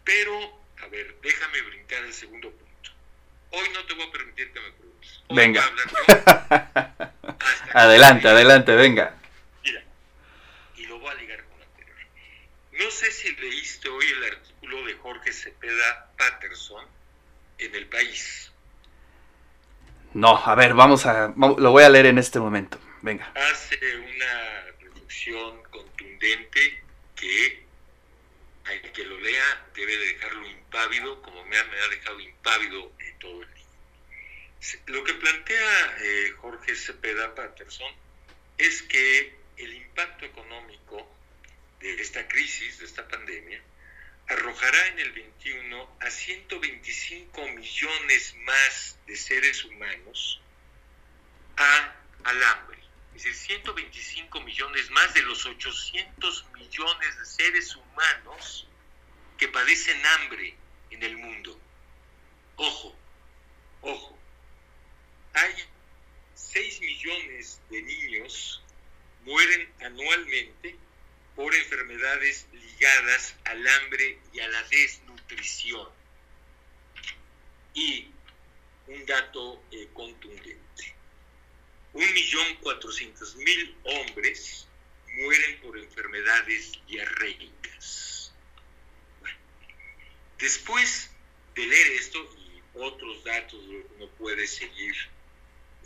Pero, 0.04 0.62
a 0.80 0.86
ver, 0.86 1.16
déjame 1.22 1.60
brincar 1.62 2.04
el 2.04 2.14
segundo 2.14 2.50
punto. 2.50 2.90
Hoy 3.50 3.68
no 3.74 3.84
te 3.84 3.94
voy 3.94 4.06
a 4.06 4.12
permitir 4.12 4.52
que 4.52 4.60
me 4.60 4.70
preguntes. 4.70 5.22
venga. 5.28 5.62
adelante, 7.74 8.28
adelante, 8.28 8.74
venga. 8.76 9.18
No 12.72 12.78
sé 12.92 13.10
si 13.10 13.34
leíste 13.36 13.88
hoy 13.88 14.04
el 14.06 14.24
artículo 14.24 14.84
de 14.84 14.94
Jorge 14.94 15.32
Cepeda 15.32 16.12
Patterson 16.16 16.86
en 17.58 17.74
El 17.74 17.86
País. 17.86 18.52
No, 20.14 20.36
a 20.36 20.54
ver, 20.54 20.74
vamos 20.74 21.06
a, 21.06 21.32
lo 21.36 21.70
voy 21.70 21.84
a 21.84 21.88
leer 21.88 22.06
en 22.06 22.18
este 22.18 22.38
momento. 22.38 22.78
Venga. 23.00 23.32
Hace 23.34 23.78
una 23.96 24.60
reflexión 24.78 25.62
contundente 25.70 26.82
que 27.16 27.66
al 28.64 28.92
que 28.92 29.04
lo 29.04 29.18
lea 29.18 29.66
debe 29.74 29.96
de 29.96 30.06
dejarlo 30.12 30.46
impávido, 30.46 31.22
como 31.22 31.44
me 31.46 31.56
ha, 31.56 31.64
dejado 31.88 32.20
impávido 32.20 32.92
en 33.00 33.18
todo 33.18 33.42
el 33.42 33.54
día. 33.54 34.82
Lo 34.86 35.02
que 35.02 35.14
plantea 35.14 35.96
eh, 36.00 36.30
Jorge 36.36 36.76
Cepeda 36.76 37.34
Patterson 37.34 37.92
es 38.58 38.82
que 38.82 39.34
el 39.56 39.72
impacto 39.74 40.26
económico 40.26 41.10
de 41.82 42.00
esta 42.00 42.26
crisis, 42.28 42.78
de 42.78 42.86
esta 42.86 43.06
pandemia, 43.08 43.60
arrojará 44.28 44.86
en 44.88 45.00
el 45.00 45.12
21 45.12 45.96
a 46.00 46.10
125 46.10 47.48
millones 47.48 48.34
más 48.44 48.98
de 49.06 49.16
seres 49.16 49.64
humanos 49.64 50.40
al 51.56 52.42
hambre. 52.44 52.78
Es 53.14 53.24
decir, 53.24 53.34
125 53.34 54.40
millones 54.40 54.90
más 54.90 55.12
de 55.12 55.22
los 55.22 55.44
800 55.44 56.46
millones 56.54 57.18
de 57.18 57.26
seres 57.26 57.76
humanos 57.76 58.66
que 59.36 59.48
padecen 59.48 60.00
hambre 60.06 60.54
en 60.90 61.02
el 61.02 61.16
mundo. 61.16 61.60
Ojo, 62.56 62.96
ojo, 63.82 64.18
hay 65.34 65.54
6 66.34 66.80
millones 66.80 67.60
de 67.70 67.82
niños 67.82 68.62
mueren 69.24 69.72
anualmente 69.80 70.76
por 71.34 71.54
enfermedades 71.54 72.46
ligadas 72.52 73.34
al 73.44 73.66
hambre 73.66 74.18
y 74.32 74.40
a 74.40 74.48
la 74.48 74.62
desnutrición. 74.64 75.88
Y 77.74 78.10
un 78.86 79.06
dato 79.06 79.62
eh, 79.70 79.88
contundente. 79.94 80.94
Un 81.94 82.12
millón 82.12 82.56
cuatrocientos 82.56 83.36
mil 83.36 83.76
hombres 83.84 84.66
mueren 85.14 85.60
por 85.60 85.78
enfermedades 85.78 86.72
diarreicas. 86.86 88.32
después 90.38 91.10
de 91.54 91.66
leer 91.66 91.92
esto 91.92 92.18
y 92.38 92.78
otros 92.78 93.22
datos, 93.22 93.60
uno 93.96 94.08
puede 94.18 94.46
seguir 94.46 94.94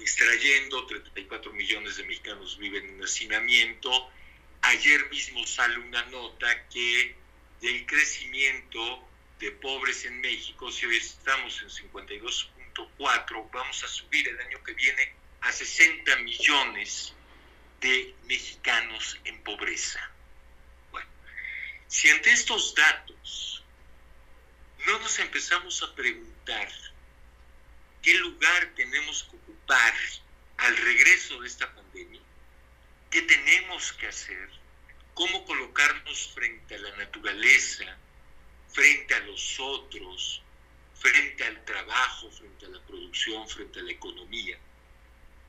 extrayendo, 0.01 0.87
34 0.87 1.53
millones 1.53 1.97
de 1.97 2.05
mexicanos 2.05 2.57
viven 2.59 2.89
en 2.89 3.03
hacinamiento, 3.03 4.11
Ayer 4.67 5.09
mismo 5.11 5.47
sale 5.47 5.79
una 5.79 6.03
nota 6.07 6.67
que 6.69 7.15
del 7.61 7.87
crecimiento 7.87 9.09
de 9.39 9.53
pobres 9.53 10.05
en 10.05 10.21
México, 10.21 10.73
si 10.73 10.87
hoy 10.87 10.97
estamos 10.97 11.63
en 11.63 11.69
52.4, 11.69 13.51
vamos 13.53 13.85
a 13.85 13.87
subir 13.87 14.27
el 14.27 14.41
año 14.41 14.61
que 14.65 14.75
viene 14.75 15.15
a 15.43 15.53
60 15.53 16.17
millones 16.17 17.13
de 17.81 18.13
mexicanos 18.25 19.17
en 19.23 19.41
pobreza. 19.45 20.11
Bueno, 20.91 21.11
si 21.87 22.11
ante 22.11 22.33
estos 22.33 22.75
datos 22.75 23.63
no 24.85 24.99
nos 24.99 25.17
empezamos 25.21 25.81
a 25.85 25.95
preguntar 25.95 26.69
qué 28.03 28.15
lugar 28.15 28.73
tenemos 28.75 29.23
que 29.31 29.37
ocupar 29.37 29.95
al 30.57 30.77
regreso 30.77 31.41
de 31.41 31.47
esta 31.47 31.73
pandemia, 31.73 32.21
¿Qué 33.11 33.23
tenemos 33.23 33.93
que 33.95 34.09
hacer? 34.09 34.51
¿Cómo 35.17 35.47
colocarnos 35.47 36.29
frente 36.35 36.75
a 36.75 36.79
la 36.79 36.95
naturaleza, 36.95 37.97
frente 38.69 39.15
a 39.15 39.21
los 39.21 39.59
otros, 39.59 40.43
frente 40.95 41.43
al 41.43 41.65
trabajo, 41.65 42.31
frente 42.31 42.67
a 42.67 42.69
la 42.69 42.83
producción, 42.83 43.49
frente 43.49 43.81
a 43.81 43.85
la 43.85 43.93
economía? 43.93 44.59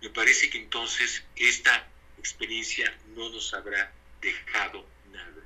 Me 0.01 0.09
parece 0.11 0.49
que 0.49 0.59
entonces 0.59 1.21
esta 1.35 1.85
experiencia 2.17 2.97
no 3.07 3.27
nos 3.27 3.53
habrá 3.53 3.91
dejado 4.21 4.87
nada. 5.11 5.43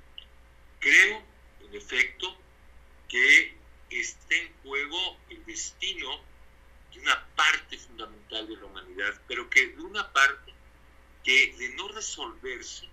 Creo, 0.79 1.23
en 1.61 1.73
efecto, 1.73 2.39
que 3.09 3.57
está 3.89 4.35
en 4.35 4.53
juego 4.61 5.17
el 5.31 5.43
destino 5.45 6.23
de 6.93 6.99
una 6.99 7.25
parte 7.35 7.75
fundamental 7.75 8.47
de 8.47 8.55
la 8.55 8.65
humanidad, 8.65 9.19
pero 9.27 9.49
que 9.49 9.69
de 9.69 9.81
una 9.81 10.13
parte 10.13 10.53
que 11.23 11.55
de 11.57 11.69
no 11.69 11.87
resolverse 11.87 12.90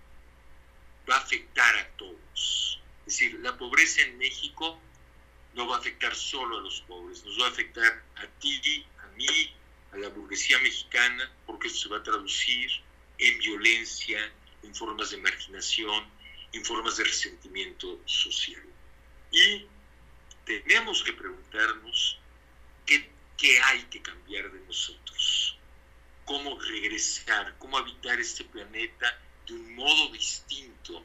va 1.09 1.15
a 1.15 1.19
afectar 1.19 1.75
a 1.77 1.87
todos. 1.97 2.79
Es 3.05 3.13
decir, 3.13 3.39
la 3.39 3.57
pobreza 3.57 4.01
en 4.01 4.17
México 4.17 4.79
no 5.55 5.67
va 5.67 5.77
a 5.77 5.79
afectar 5.79 6.15
solo 6.15 6.59
a 6.59 6.61
los 6.61 6.81
pobres, 6.81 7.23
nos 7.23 7.39
va 7.39 7.47
a 7.47 7.49
afectar 7.49 8.03
a 8.15 8.27
ti, 8.39 8.85
a 8.99 9.07
mí, 9.15 9.55
a 9.91 9.97
la 9.97 10.09
burguesía 10.09 10.59
mexicana, 10.59 11.31
porque 11.45 11.67
esto 11.67 11.79
se 11.81 11.89
va 11.89 11.97
a 11.97 12.03
traducir 12.03 12.69
en 13.17 13.39
violencia, 13.39 14.31
en 14.63 14.75
formas 14.75 15.09
de 15.09 15.17
marginación, 15.17 16.05
en 16.53 16.63
formas 16.63 16.97
de 16.97 17.05
resentimiento 17.05 17.99
social. 18.05 18.63
Y 19.31 19.65
tenemos 20.45 21.03
que 21.03 21.13
preguntarnos 21.13 22.19
qué, 22.85 23.09
qué 23.37 23.59
hay 23.61 23.83
que 23.83 24.01
cambiar 24.01 24.51
de 24.51 24.59
nosotros, 24.61 25.57
cómo 26.25 26.59
regresar, 26.59 27.55
cómo 27.57 27.77
habitar 27.77 28.19
este 28.19 28.43
planeta 28.45 29.19
de 29.49 29.55
un 29.55 29.75
modo 29.75 30.11
distinto 30.11 31.03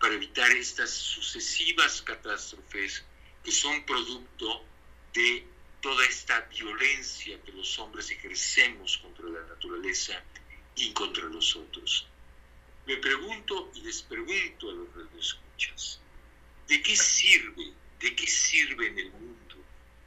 para 0.00 0.14
evitar 0.14 0.50
estas 0.50 0.90
sucesivas 0.90 2.02
catástrofes 2.02 3.04
que 3.42 3.52
son 3.52 3.86
producto 3.86 4.64
de 5.12 5.46
toda 5.80 6.04
esta 6.06 6.40
violencia 6.40 7.40
que 7.42 7.52
los 7.52 7.78
hombres 7.78 8.10
ejercemos 8.10 8.98
contra 8.98 9.28
la 9.28 9.46
naturaleza 9.46 10.22
y 10.76 10.92
contra 10.92 11.24
los 11.24 11.54
otros. 11.54 12.08
Me 12.86 12.96
pregunto 12.96 13.70
y 13.74 13.82
les 13.82 14.02
pregunto 14.02 14.70
a 14.70 14.72
los 14.72 14.94
radioescuchas, 14.94 16.00
¿de 16.68 16.82
qué 16.82 16.96
sirve, 16.96 17.72
de 18.00 18.16
qué 18.16 18.26
sirve 18.26 18.88
en 18.88 18.98
el 18.98 19.10
mundo 19.12 19.56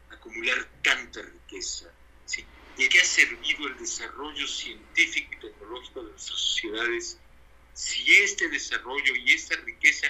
acumular 0.10 0.68
tanta 0.84 1.22
riqueza? 1.22 1.92
¿De 2.78 2.90
qué 2.90 3.00
ha 3.00 3.06
servido 3.06 3.68
el 3.68 3.78
desarrollo 3.80 4.48
científico 4.48 5.34
y 5.34 5.38
tecnológico 5.38 6.04
de 6.04 6.12
nuestras 6.12 6.40
sociedades 6.40 7.18
si 7.78 8.16
este 8.18 8.50
desarrollo 8.50 9.16
y 9.16 9.34
esta 9.34 9.56
riqueza 9.58 10.08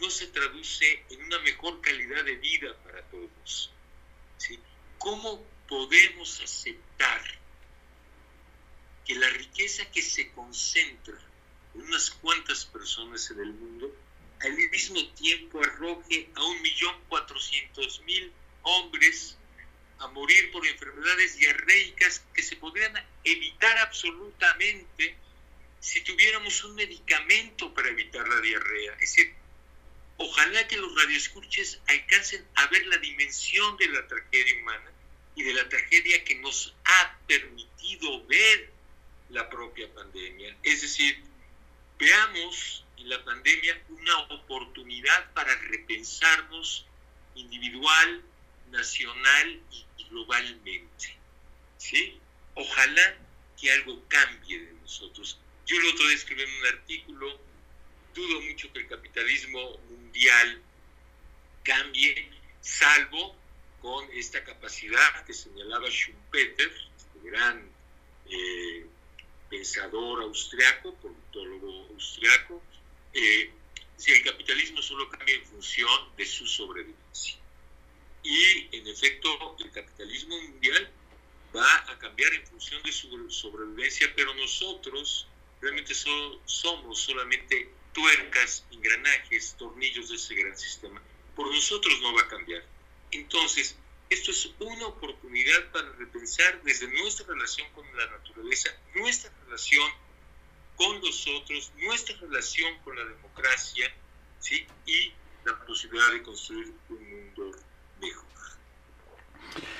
no 0.00 0.10
se 0.10 0.26
traduce 0.26 1.04
en 1.10 1.22
una 1.22 1.38
mejor 1.38 1.80
calidad 1.80 2.24
de 2.24 2.34
vida 2.34 2.76
para 2.82 3.02
todos? 3.02 3.70
¿Cómo 4.98 5.46
podemos 5.68 6.40
aceptar 6.40 7.22
que 9.06 9.14
la 9.14 9.30
riqueza 9.30 9.88
que 9.92 10.02
se 10.02 10.32
concentra 10.32 11.16
en 11.74 11.82
unas 11.82 12.10
cuantas 12.10 12.64
personas 12.64 13.30
en 13.30 13.40
el 13.40 13.52
mundo 13.52 13.94
al 14.40 14.56
mismo 14.70 15.06
tiempo 15.14 15.62
arroje 15.62 16.30
a 16.34 16.42
un 16.42 16.60
millón 16.62 17.00
cuatrocientos 17.08 18.00
mil 18.00 18.32
hombres 18.62 19.36
a 19.98 20.08
morir 20.08 20.50
por 20.50 20.66
enfermedades 20.66 21.36
diarreicas 21.36 22.24
que 22.34 22.42
se 22.42 22.56
podrían 22.56 22.92
evitar 23.22 23.78
absolutamente 23.78 25.16
si 25.84 26.00
tuviéramos 26.00 26.64
un 26.64 26.76
medicamento 26.76 27.74
para 27.74 27.90
evitar 27.90 28.26
la 28.26 28.40
diarrea. 28.40 28.94
Es 28.94 29.00
decir, 29.00 29.34
ojalá 30.16 30.66
que 30.66 30.78
los 30.78 30.94
radioescuches 30.94 31.78
alcancen 31.86 32.42
a 32.54 32.66
ver 32.68 32.86
la 32.86 32.96
dimensión 32.96 33.76
de 33.76 33.88
la 33.88 34.06
tragedia 34.06 34.62
humana 34.62 34.90
y 35.34 35.42
de 35.42 35.52
la 35.52 35.68
tragedia 35.68 36.24
que 36.24 36.36
nos 36.36 36.74
ha 36.86 37.18
permitido 37.26 38.24
ver 38.26 38.70
la 39.28 39.50
propia 39.50 39.92
pandemia. 39.92 40.56
Es 40.62 40.80
decir, 40.80 41.22
veamos 41.98 42.86
en 42.96 43.10
la 43.10 43.22
pandemia 43.22 43.78
una 43.90 44.20
oportunidad 44.30 45.34
para 45.34 45.54
repensarnos 45.54 46.86
individual, 47.34 48.22
nacional 48.70 49.60
y 49.70 50.04
globalmente. 50.08 51.18
¿Sí? 51.76 52.18
Ojalá 52.54 53.18
que 53.60 53.70
algo 53.70 54.02
cambie 54.08 54.60
de 54.60 54.72
nosotros. 54.72 55.38
Yo 55.66 55.76
el 55.78 55.86
otro 55.86 56.06
día 56.06 56.14
escribí 56.14 56.42
en 56.42 56.50
un 56.60 56.66
artículo, 56.66 57.40
dudo 58.14 58.40
mucho 58.42 58.70
que 58.72 58.80
el 58.80 58.88
capitalismo 58.88 59.78
mundial 59.88 60.62
cambie, 61.62 62.30
salvo 62.60 63.34
con 63.80 64.06
esta 64.12 64.44
capacidad 64.44 65.24
que 65.24 65.32
señalaba 65.32 65.88
Schumpeter, 65.88 66.70
este 66.96 67.30
gran 67.30 67.66
eh, 68.30 68.86
pensador 69.48 70.22
austriaco, 70.22 70.94
politólogo 70.96 71.88
austriaco, 71.94 72.62
eh, 73.14 73.50
si 73.96 74.12
el 74.12 74.22
capitalismo 74.22 74.82
solo 74.82 75.08
cambia 75.08 75.34
en 75.36 75.46
función 75.46 76.14
de 76.16 76.26
su 76.26 76.46
sobrevivencia. 76.46 77.38
Y 78.22 78.76
en 78.76 78.86
efecto, 78.86 79.56
el 79.60 79.70
capitalismo 79.70 80.38
mundial 80.42 80.90
va 81.56 81.90
a 81.90 81.98
cambiar 81.98 82.34
en 82.34 82.46
función 82.46 82.82
de 82.82 82.92
su 82.92 83.30
sobrevivencia, 83.30 84.12
pero 84.14 84.34
nosotros 84.34 85.26
realmente 85.64 85.94
somos 85.94 87.00
solamente 87.00 87.70
tuercas, 87.92 88.66
engranajes, 88.70 89.56
tornillos 89.58 90.10
de 90.10 90.16
ese 90.16 90.34
gran 90.34 90.56
sistema. 90.56 91.00
Por 91.34 91.50
nosotros 91.50 91.98
no 92.02 92.14
va 92.14 92.20
a 92.20 92.28
cambiar. 92.28 92.62
Entonces, 93.10 93.76
esto 94.10 94.30
es 94.30 94.50
una 94.58 94.86
oportunidad 94.86 95.72
para 95.72 95.90
repensar 95.92 96.62
desde 96.62 96.86
nuestra 96.88 97.26
relación 97.26 97.66
con 97.74 97.84
la 97.96 98.06
naturaleza, 98.10 98.70
nuestra 98.94 99.32
relación 99.44 99.90
con 100.76 101.00
los 101.00 101.26
otros, 101.28 101.72
nuestra 101.78 102.16
relación 102.20 102.78
con 102.84 102.96
la 102.96 103.04
democracia, 103.06 103.90
¿sí? 104.40 104.66
y 104.84 105.12
la 105.46 105.58
posibilidad 105.64 106.12
de 106.12 106.22
construir 106.22 106.74
un 106.90 107.10
mundo 107.10 107.56
mejor. 108.00 108.24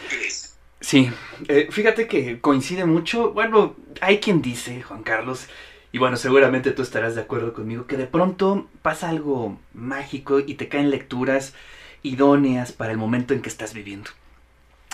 ¿Crees? 0.09 0.57
Sí, 0.81 1.11
eh, 1.49 1.69
fíjate 1.71 2.07
que 2.07 2.41
coincide 2.41 2.85
mucho, 2.85 3.33
bueno, 3.33 3.77
hay 4.01 4.21
quien 4.21 4.43
dice, 4.43 4.83
Juan 4.83 5.03
Carlos, 5.03 5.49
y 5.95 5.99
bueno, 5.99 6.17
seguramente 6.17 6.73
tú 6.73 6.83
estarás 6.83 7.15
de 7.15 7.21
acuerdo 7.21 7.53
conmigo, 7.53 7.87
que 7.87 7.97
de 7.97 8.09
pronto 8.09 8.67
pasa 8.83 9.09
algo 9.09 9.61
mágico 9.75 10.41
y 10.41 10.55
te 10.55 10.67
caen 10.67 10.91
lecturas 10.91 11.55
idóneas 12.03 12.73
para 12.73 12.91
el 12.91 12.99
momento 12.99 13.33
en 13.33 13.41
que 13.41 13.49
estás 13.49 13.75
viviendo. 13.75 14.11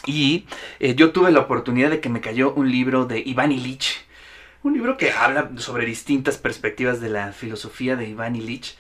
Y 0.05 0.45
eh, 0.79 0.95
yo 0.95 1.11
tuve 1.11 1.31
la 1.31 1.41
oportunidad 1.41 1.89
de 1.89 2.01
que 2.01 2.11
me 2.11 2.21
cayó 2.21 2.53
un 2.53 2.71
libro 2.71 3.07
de 3.07 3.19
Iván 3.21 3.51
Illich, 3.51 4.05
un 4.63 4.75
libro 4.75 4.99
que 4.99 5.11
habla 5.11 5.51
sobre 5.57 5.87
distintas 5.87 6.37
perspectivas 6.37 7.01
de 7.01 7.09
la 7.09 7.33
filosofía 7.33 7.97
de 7.97 8.07
Iván 8.07 8.37
Illich. 8.37 8.77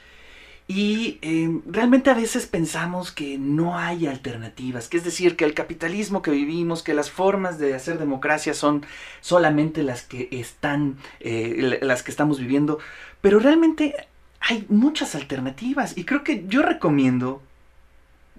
Y 0.72 1.18
eh, 1.22 1.60
realmente 1.66 2.10
a 2.10 2.14
veces 2.14 2.46
pensamos 2.46 3.10
que 3.10 3.38
no 3.38 3.76
hay 3.76 4.06
alternativas, 4.06 4.86
que 4.86 4.98
es 4.98 5.02
decir, 5.02 5.34
que 5.34 5.44
el 5.44 5.52
capitalismo 5.52 6.22
que 6.22 6.30
vivimos, 6.30 6.84
que 6.84 6.94
las 6.94 7.10
formas 7.10 7.58
de 7.58 7.74
hacer 7.74 7.98
democracia 7.98 8.54
son 8.54 8.86
solamente 9.20 9.82
las 9.82 10.02
que 10.02 10.28
están, 10.30 10.96
eh, 11.18 11.80
las 11.82 12.04
que 12.04 12.12
estamos 12.12 12.38
viviendo, 12.38 12.78
pero 13.20 13.40
realmente 13.40 13.96
hay 14.38 14.64
muchas 14.68 15.16
alternativas 15.16 15.98
y 15.98 16.04
creo 16.04 16.22
que 16.22 16.44
yo 16.46 16.62
recomiendo 16.62 17.42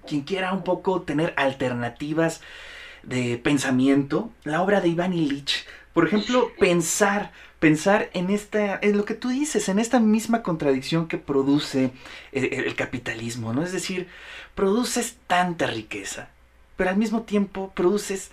quien 0.08 0.22
quiera 0.22 0.54
un 0.54 0.64
poco 0.64 1.02
tener 1.02 1.34
alternativas 1.36 2.40
de 3.04 3.42
pensamiento, 3.44 4.32
la 4.46 4.62
obra 4.62 4.80
de 4.80 4.88
Iván 4.88 5.12
Illich. 5.12 5.66
Por 5.94 6.08
ejemplo, 6.08 6.52
pensar, 6.60 7.32
pensar 7.60 8.10
en 8.14 8.30
esta, 8.30 8.80
en 8.82 8.98
lo 8.98 9.06
que 9.06 9.14
tú 9.14 9.30
dices, 9.30 9.70
en 9.70 9.80
esta 9.80 10.00
misma 10.00 10.42
contradicción 10.42 11.08
que 11.08 11.18
produce 11.18 11.92
el, 12.32 12.76
capitalismo, 12.76 13.54
¿no? 13.54 13.64
Es 13.64 13.72
decir, 13.72 14.08
produces 14.56 15.18
tanta 15.28 15.68
riqueza, 15.68 16.30
pero 16.78 16.90
al 16.90 16.98
mismo 16.98 17.24
tiempo 17.24 17.72
produces 17.76 18.32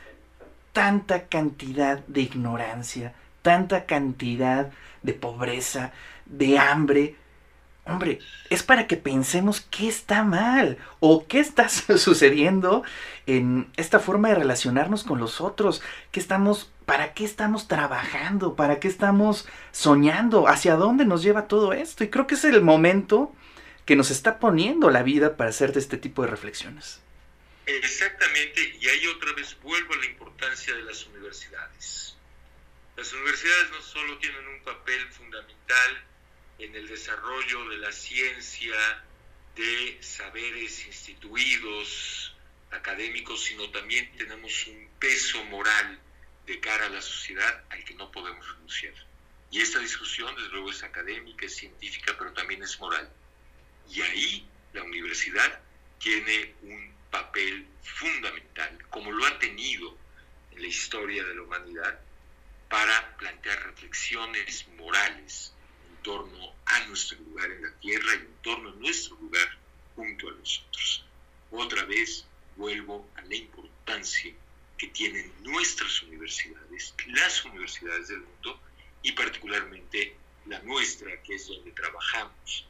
tanta 0.73 1.27
cantidad 1.27 1.99
de 2.07 2.23
ignorancia, 2.23 3.15
tanta 3.43 3.87
cantidad 3.87 4.71
de 5.03 5.13
pobreza, 5.15 5.93
de 6.27 6.59
hambre, 6.59 7.17
Hombre, 7.89 8.19
es 8.51 8.63
para 8.63 8.87
que 8.87 8.99
pensemos 8.99 9.63
qué 9.63 9.89
está 9.89 10.23
mal 10.23 10.77
o 11.01 11.27
qué 11.27 11.41
está 11.41 11.69
sucediendo 11.97 12.83
en 13.27 13.71
esta 13.77 13.99
forma 13.99 14.29
de 14.29 14.35
relacionarnos 14.35 15.05
con 15.05 15.19
los 15.19 15.41
otros, 15.41 15.81
qué 16.13 16.21
estamos, 16.21 16.71
para 16.89 17.13
qué 17.13 17.27
estamos 17.27 17.69
trabajando, 17.69 18.57
para 18.57 18.81
qué 18.81 18.89
estamos 18.89 19.47
soñando, 19.73 20.49
hacia 20.49 20.75
dónde 20.77 21.05
nos 21.05 21.23
lleva 21.23 21.47
todo 21.47 21.75
esto. 21.75 22.03
Y 22.03 22.09
creo 22.09 22.27
que 22.27 22.35
es 22.35 22.45
el 22.45 22.63
momento 22.63 23.37
que 23.85 23.95
nos 23.95 24.11
está 24.11 24.39
poniendo 24.39 24.89
la 24.89 25.03
vida 25.03 25.37
para 25.37 25.51
hacer 25.51 25.77
este 25.77 25.99
tipo 25.99 26.23
de 26.23 26.29
reflexiones. 26.29 27.03
Exactamente, 27.67 28.79
y 28.81 28.89
ahí 28.89 29.07
otra 29.09 29.35
vez 29.35 29.55
vuelvo 29.63 29.93
a 29.93 29.97
la 29.99 30.07
importancia 30.07 30.75
de 30.75 30.83
las 30.85 31.05
universidades. 31.05 32.17
Las 32.97 33.13
universidades 33.13 33.71
no 33.71 33.83
solo 33.83 34.17
tienen 34.17 34.49
un 34.49 34.63
papel 34.65 35.09
fundamental 35.11 36.05
en 36.59 36.75
el 36.75 36.89
desarrollo 36.89 37.69
de 37.69 37.77
la 37.77 37.93
ciencia, 37.93 39.05
de 39.57 39.99
saberes 40.01 40.87
instituidos, 40.87 42.35
académicos, 42.71 43.45
sino 43.45 43.69
también 43.73 44.11
tenemos 44.17 44.67
un 44.69 44.89
peso 44.99 45.45
moral 45.45 46.01
de 46.49 46.59
cara 46.61 46.87
a 46.87 46.89
la 46.89 47.03
sociedad 47.03 47.63
al 47.69 47.85
que 47.85 47.95
no 47.95 48.11
podemos 48.11 48.49
renunciar. 48.55 48.95
Y 49.51 49.61
esta 49.61 49.79
discusión, 49.81 50.35
desde 50.35 50.49
luego, 50.49 50.71
es 50.71 50.83
académica, 50.83 51.45
es 51.45 51.57
científica, 51.57 52.15
pero 52.19 52.33
también 52.33 52.63
es 52.63 52.81
moral. 52.81 53.09
Y 53.91 54.01
ahí 54.01 54.49
la 54.73 54.83
universidad 54.83 55.61
tiene 55.99 56.55
un 56.63 56.95
papel 57.11 57.67
fundamental, 57.83 58.79
como 58.89 59.13
lo 59.13 59.27
ha 59.27 59.39
tenido 59.39 59.97
en 60.53 60.63
la 60.63 60.69
historia 60.69 61.23
de 61.23 61.35
la 61.35 61.43
humanidad, 61.43 62.01
para 62.71 63.17
plantear 63.19 63.63
reflexiones 63.65 64.67
morales 64.79 65.53
en 65.89 66.03
torno 66.03 66.55
a 66.65 66.81
nuestro 66.87 67.19
lugar 67.19 67.51
en 67.51 67.63
la 67.63 67.73
tierra 67.81 68.15
y 68.15 68.19
en 68.19 68.43
torno 68.43 68.71
a 68.71 68.75
nuestro 68.75 69.17
lugar 69.17 69.49
junto 69.95 70.29
a 70.29 70.33
nosotros. 70.33 71.05
Otra 71.51 71.85
vez 71.85 72.27
vuelvo 72.57 73.07
a 73.17 73.23
la 73.23 73.35
importancia 73.35 74.35
que 74.79 74.87
tienen 74.89 75.33
nuestras 75.43 76.03
universidades, 76.05 76.95
las 77.09 77.45
universidades 77.45 78.09
del 78.09 78.21
mundo 78.21 78.61
y 79.03 79.13
particularmente 79.13 80.17
la 80.47 80.61
nuestra, 80.61 81.21
que 81.23 81.35
es 81.35 81.49
donde 81.49 81.73
trabajamos 81.73 82.65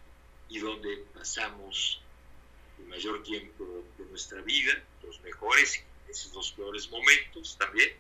y 0.49 0.59
donde 0.59 1.05
pasamos 1.15 2.01
el 2.79 2.87
mayor 2.87 3.23
tiempo 3.23 3.85
de 3.99 4.07
nuestra 4.07 4.41
vida, 4.41 4.83
los 5.03 5.21
mejores 5.21 5.85
y 6.09 6.11
esos 6.11 6.33
los 6.33 6.53
peores 6.53 6.91
momentos 6.91 7.57
también, 7.59 7.91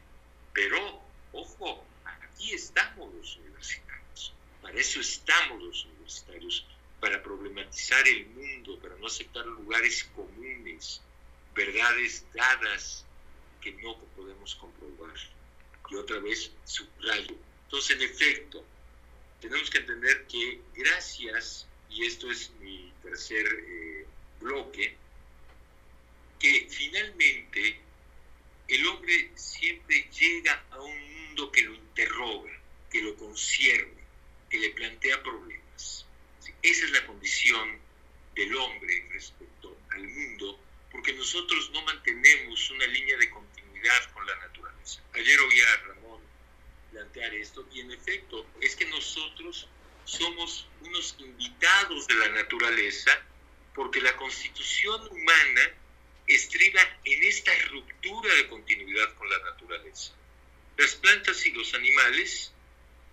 pero 0.55 1.03
ojo, 1.33 1.85
aquí 2.05 2.55
estamos 2.55 3.15
los 3.15 3.37
universitarios, 3.37 4.33
para 4.63 4.81
eso 4.81 5.01
estamos 5.01 5.63
los 5.63 5.85
universitarios, 5.85 6.67
para 6.99 7.23
problematizar 7.23 8.09
el 8.09 8.27
mundo, 8.31 8.79
para 8.81 8.97
no 8.97 9.07
aceptar 9.07 9.45
lugares 9.47 10.05
comunes, 10.15 11.03
verdades 11.55 12.25
dadas 12.35 13.05
que 13.77 13.83
no 13.83 13.99
podemos 14.17 14.55
comprobar. 14.55 15.15
Y 15.91 15.95
otra 15.95 16.19
vez 16.21 16.51
subrayo. 16.65 17.37
Entonces, 17.65 17.97
en 17.97 18.03
efecto, 18.03 18.65
tenemos 19.41 19.71
que 19.71 19.79
entender 19.79 20.27
que 20.27 20.61
gracias, 20.75 21.67
y 21.91 22.07
esto 22.07 22.31
es 22.31 22.51
mi 22.61 22.93
tercer 23.03 23.47
eh, 23.47 24.07
bloque, 24.41 24.97
que 26.39 26.67
finalmente 26.71 27.81
el 28.69 28.87
hombre 28.87 29.33
siempre 29.35 30.09
llega 30.19 30.65
a 30.71 30.81
un 30.81 31.27
mundo 31.27 31.51
que 31.51 31.63
lo 31.63 31.75
interroga, 31.75 32.53
que 32.91 33.03
lo 33.03 33.17
concierne, 33.17 34.03
que 34.49 34.59
le 34.59 34.71
plantea 34.71 35.23
problemas. 35.23 36.07
Esa 36.63 36.85
es 36.85 36.91
la 36.93 37.07
condición 37.07 37.79
del 38.35 38.55
hombre 38.57 39.09
respecto 39.11 39.77
al 39.91 40.07
mundo, 40.07 40.61
porque 40.91 41.13
nosotros 41.13 41.71
no 41.73 41.83
mantenemos 41.83 42.71
una 42.71 42.87
línea 42.87 43.17
de 43.17 43.31
continuidad 43.79 44.13
con 44.13 44.27
la 44.27 44.35
naturaleza. 44.37 45.03
Ayer 45.15 45.41
oí 45.41 45.61
a 45.61 45.77
Ramón 45.87 46.21
plantear 46.91 47.35
esto 47.35 47.67
y 47.73 47.81
en 47.81 47.93
efecto 47.93 48.47
es 48.61 48.75
que 48.75 48.87
nosotros 48.87 49.69
somos 50.05 50.67
unos 50.81 51.17
invitados 51.19 52.07
de 52.07 52.15
la 52.15 52.29
naturaleza 52.31 53.11
porque 53.75 54.01
la 54.01 54.17
constitución 54.17 55.07
humana 55.09 55.75
estriba 56.27 56.81
en 57.05 57.23
esta 57.25 57.53
ruptura 57.71 58.35
de 58.35 58.49
continuidad 58.49 59.15
con 59.15 59.29
la 59.31 59.39
naturaleza. 59.39 60.13
Las 60.77 60.95
plantas 60.97 61.45
y 61.47 61.53
los 61.53 61.75
animales 61.75 62.53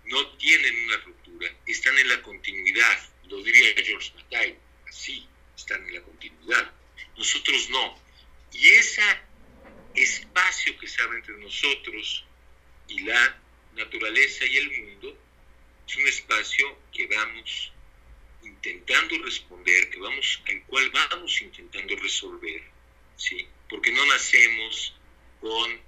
no 0.04 0.36
tienen 0.36 0.84
una 0.86 0.96
ruptura, 0.98 1.52
están 1.66 1.96
en 1.98 2.08
la 2.08 2.22
continuidad, 2.22 3.08
lo 3.28 3.42
diría 3.42 3.74
George 3.84 4.12
Mackay, 4.14 4.58
así, 4.88 5.26
están 5.56 5.86
en 5.88 5.94
la 5.94 6.02
continuidad. 6.02 6.72
Nosotros 7.16 7.70
no. 7.70 7.98
Y 8.52 8.68
ese 8.68 9.02
espacio 9.96 10.78
que 10.78 10.88
se 10.88 11.02
abre 11.02 11.18
entre 11.18 11.36
nosotros 11.38 12.24
y 12.88 13.00
la 13.00 13.40
naturaleza 13.74 14.44
y 14.44 14.56
el 14.56 14.82
mundo 14.82 15.16
es 15.86 15.96
un 15.96 16.06
espacio 16.06 16.78
que 16.92 17.06
vamos 17.06 17.72
intentando 18.42 19.18
responder, 19.24 19.90
que 19.90 19.98
vamos, 19.98 20.42
al 20.48 20.62
cual 20.64 20.90
vamos 20.90 21.40
intentando 21.42 21.96
resolver, 21.96 22.62
¿sí? 23.16 23.46
Porque 23.68 23.92
no 23.92 24.04
nacemos 24.06 24.94
con 25.40 25.80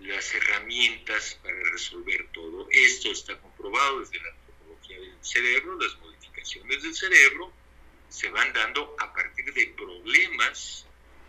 las 0.00 0.34
herramientas 0.34 1.38
para 1.42 1.56
resolver 1.70 2.28
todo. 2.32 2.68
Esto 2.70 3.10
está 3.10 3.38
comprobado 3.38 4.00
desde 4.00 4.20
la 4.20 4.30
antropología 4.30 5.00
del 5.00 5.24
cerebro, 5.24 5.78
las 5.78 5.96
modificaciones 5.98 6.82
del 6.82 6.94
cerebro 6.94 7.52
se 8.08 8.28
van 8.30 8.52
dando 8.52 8.96
a 8.98 9.12
partir 9.12 9.52
de 9.54 9.66
problemas 9.68 10.84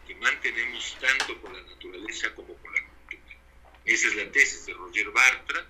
que 0.08 0.16
mantenemos 0.16 0.98
tanto 1.00 1.40
con 1.42 1.54
la 1.54 1.62
naturaleza 1.62 2.34
como 2.36 2.56
con 2.56 2.74
la 2.74 2.82
cultura. 2.84 3.36
Esa 3.86 4.08
es 4.08 4.16
la 4.16 4.32
tesis 4.32 4.66
de 4.66 4.74
Roger 4.74 5.10
Bartra 5.12 5.66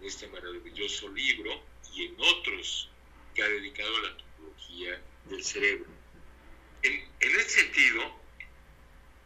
en 0.00 0.06
este 0.06 0.28
maravilloso 0.28 1.08
libro 1.08 1.62
y 1.94 2.06
en 2.06 2.16
otros 2.18 2.90
que 3.34 3.42
ha 3.42 3.48
dedicado 3.48 3.96
a 3.96 4.00
la 4.00 4.08
antropología 4.08 5.02
del 5.24 5.44
cerebro. 5.44 5.90
En, 6.82 6.92
en 7.20 7.40
ese 7.40 7.62
sentido, 7.62 8.18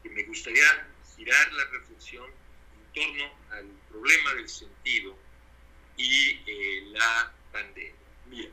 me 0.04 0.22
gustaría 0.24 0.88
girar 1.16 1.52
la 1.52 1.64
reflexión 1.66 2.24
en 2.24 3.02
torno 3.02 3.32
al 3.50 3.66
problema 3.88 4.34
del 4.34 4.48
sentido 4.48 5.16
y 5.96 6.40
eh, 6.46 6.84
la 6.92 7.32
pandemia. 7.52 7.94
Mira, 8.26 8.50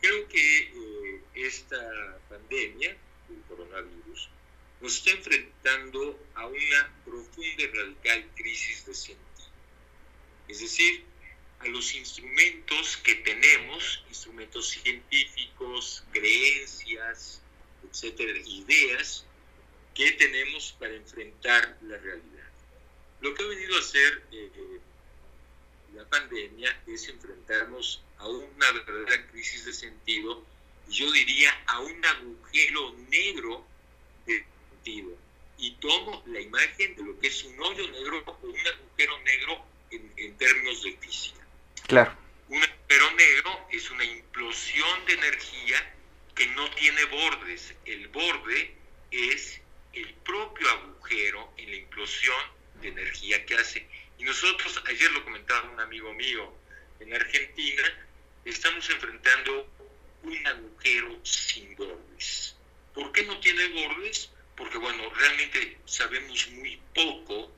creo 0.00 0.28
que 0.28 0.60
eh, 0.62 1.22
esta 1.34 2.18
pandemia, 2.28 2.96
el 3.30 3.42
coronavirus, 3.48 4.28
nos 4.80 4.96
está 4.96 5.10
enfrentando 5.10 6.18
a 6.34 6.46
una 6.46 6.94
profunda 7.04 7.62
y 7.62 7.66
radical 7.66 8.30
crisis 8.36 8.86
de 8.86 8.94
sentido. 8.94 9.28
Es 10.46 10.60
decir, 10.60 11.04
a 11.60 11.66
los 11.66 11.94
instrumentos 11.94 12.96
que 12.98 13.16
tenemos, 13.16 14.04
instrumentos 14.08 14.68
científicos, 14.68 16.04
creencias, 16.12 17.42
etcétera, 17.90 18.38
ideas 18.46 19.24
que 19.94 20.12
tenemos 20.12 20.76
para 20.78 20.94
enfrentar 20.94 21.76
la 21.82 21.98
realidad. 21.98 22.48
Lo 23.20 23.34
que 23.34 23.42
ha 23.42 23.46
venido 23.46 23.76
a 23.76 23.80
hacer 23.80 24.22
eh, 24.30 24.80
la 25.94 26.04
pandemia 26.04 26.82
es 26.86 27.08
enfrentarnos 27.08 28.00
a 28.18 28.28
una 28.28 28.72
verdadera 28.72 29.26
crisis 29.28 29.64
de 29.64 29.72
sentido, 29.72 30.44
yo 30.88 31.10
diría 31.12 31.50
a 31.66 31.80
un 31.80 32.04
agujero 32.04 32.94
negro 33.10 33.66
de 34.26 34.44
sentido. 34.78 35.10
Y 35.58 35.72
tomo 35.76 36.22
la 36.26 36.40
imagen 36.40 36.94
de 36.94 37.02
lo 37.02 37.18
que 37.18 37.28
es 37.28 37.42
un 37.44 37.60
hoyo 37.60 37.90
negro 37.90 38.22
o 38.26 38.46
un 38.46 38.66
agujero 38.66 39.18
negro 39.20 39.64
en, 39.90 40.12
en 40.16 40.36
términos 40.36 40.82
de 40.82 40.92
física. 40.98 41.46
Claro. 41.86 42.16
Un 42.48 42.62
agujero 42.62 43.10
negro 43.12 43.66
es 43.72 43.90
una 43.90 44.04
implosión 44.04 45.06
de 45.06 45.14
energía 45.14 45.94
que 46.34 46.46
no 46.46 46.70
tiene 46.70 47.04
bordes. 47.06 47.74
El 47.84 48.08
borde 48.08 48.74
es 49.10 49.60
el 49.92 50.14
propio 50.14 50.68
agujero 50.70 51.52
en 51.56 51.70
la 51.70 51.76
implosión 51.76 52.40
de 52.80 52.88
energía 52.88 53.44
que 53.44 53.54
hace. 53.56 53.86
Y 54.18 54.24
nosotros, 54.24 54.80
ayer 54.86 55.10
lo 55.12 55.24
comentaba 55.24 55.70
un 55.70 55.80
amigo 55.80 56.12
mío 56.14 56.52
en 57.00 57.14
Argentina, 57.14 57.82
estamos 58.44 58.88
enfrentando 58.90 59.68
un 60.22 60.46
agujero 60.46 61.24
sin 61.24 61.74
bordes. 61.76 62.56
¿Por 62.94 63.12
qué 63.12 63.24
no 63.24 63.38
tiene 63.40 63.68
bordes? 63.68 64.30
Porque, 64.58 64.76
bueno, 64.76 65.08
realmente 65.10 65.78
sabemos 65.84 66.50
muy 66.50 66.78
poco 66.92 67.52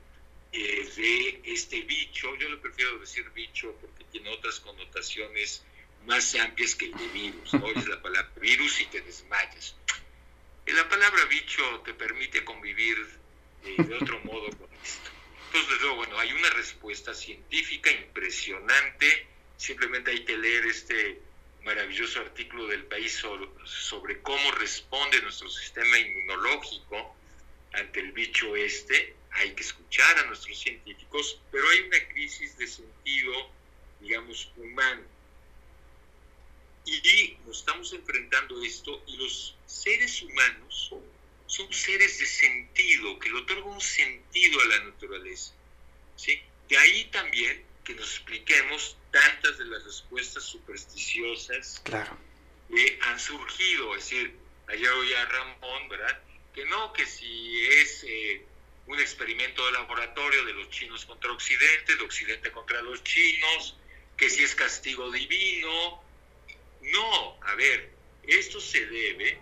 eh, 0.51 0.87
de 0.95 1.41
este 1.51 1.81
bicho. 1.81 2.35
Yo 2.35 2.47
le 2.47 2.57
prefiero 2.57 2.99
decir 2.99 3.27
bicho 3.31 3.75
porque 3.81 4.03
tiene 4.11 4.29
otras 4.29 4.59
connotaciones 4.59 5.63
más 6.05 6.35
amplias 6.35 6.75
que 6.75 6.85
el 6.85 6.93
de 6.93 7.07
virus. 7.07 7.53
¿no? 7.55 7.65
Es 7.75 7.87
la 7.87 7.99
palabra 7.99 8.31
virus 8.39 8.81
y 8.81 8.85
te 8.85 9.01
desmayas. 9.01 9.75
La 10.67 10.87
palabra 10.87 11.25
bicho 11.25 11.81
te 11.83 11.95
permite 11.95 12.45
convivir 12.45 12.97
eh, 13.65 13.75
de 13.83 13.95
otro 13.95 14.19
modo 14.23 14.49
con 14.51 14.69
esto. 14.83 15.09
Entonces, 15.47 15.81
luego, 15.81 15.95
bueno, 15.95 16.19
hay 16.19 16.31
una 16.33 16.51
respuesta 16.51 17.15
científica 17.15 17.89
impresionante. 17.91 19.27
Simplemente 19.57 20.11
hay 20.11 20.23
que 20.23 20.37
leer 20.37 20.67
este 20.67 21.19
maravilloso 21.63 22.19
artículo 22.19 22.67
del 22.67 22.85
país 22.85 23.13
sobre, 23.13 23.47
sobre 23.65 24.21
cómo 24.21 24.51
responde 24.53 25.21
nuestro 25.21 25.49
sistema 25.49 25.97
inmunológico 25.97 27.15
ante 27.73 27.99
el 27.99 28.11
bicho 28.11 28.55
este. 28.55 29.15
Hay 29.31 29.53
que 29.53 29.63
escuchar 29.63 30.19
a 30.19 30.25
nuestros 30.25 30.59
científicos, 30.59 31.39
pero 31.51 31.67
hay 31.69 31.81
una 31.81 32.07
crisis 32.09 32.57
de 32.57 32.67
sentido, 32.67 33.49
digamos, 34.01 34.51
humano. 34.57 35.03
Y 36.85 37.37
nos 37.45 37.59
estamos 37.59 37.93
enfrentando 37.93 38.61
esto 38.63 39.03
y 39.07 39.17
los 39.17 39.55
seres 39.67 40.21
humanos 40.23 40.91
son 41.47 41.73
seres 41.73 42.17
de 42.17 42.25
sentido, 42.25 43.19
que 43.19 43.29
le 43.29 43.39
otorgan 43.39 43.73
un 43.73 43.81
sentido 43.81 44.61
a 44.61 44.65
la 44.65 44.83
naturaleza. 44.85 45.53
¿sí? 46.15 46.41
De 46.69 46.77
ahí 46.77 47.05
también 47.11 47.63
que 47.83 47.95
nos 47.95 48.09
expliquemos 48.11 48.97
tantas 49.11 49.57
de 49.57 49.65
las 49.65 49.83
respuestas 49.83 50.43
supersticiosas 50.43 51.81
claro. 51.83 52.17
que 52.69 52.99
han 53.01 53.19
surgido. 53.19 53.95
Es 53.95 54.09
decir, 54.09 54.35
ayer 54.67 54.89
oía 54.89 55.21
a 55.21 55.25
Ramón, 55.25 55.89
¿verdad? 55.89 56.19
Que 56.53 56.65
no, 56.65 56.93
que 56.93 57.05
si 57.05 57.65
es 57.65 58.03
eh, 58.03 58.45
un 58.87 58.99
experimento 58.99 59.65
de 59.65 59.71
laboratorio 59.73 60.45
de 60.45 60.53
los 60.53 60.69
chinos 60.69 61.05
contra 61.05 61.31
Occidente, 61.31 61.95
de 61.95 62.03
Occidente 62.03 62.51
contra 62.51 62.81
los 62.81 63.03
chinos, 63.03 63.77
que 64.17 64.29
si 64.29 64.43
es 64.43 64.55
castigo 64.55 65.09
divino. 65.11 66.03
No, 66.81 67.39
a 67.43 67.55
ver, 67.55 67.91
esto 68.23 68.59
se 68.59 68.85
debe 68.85 69.39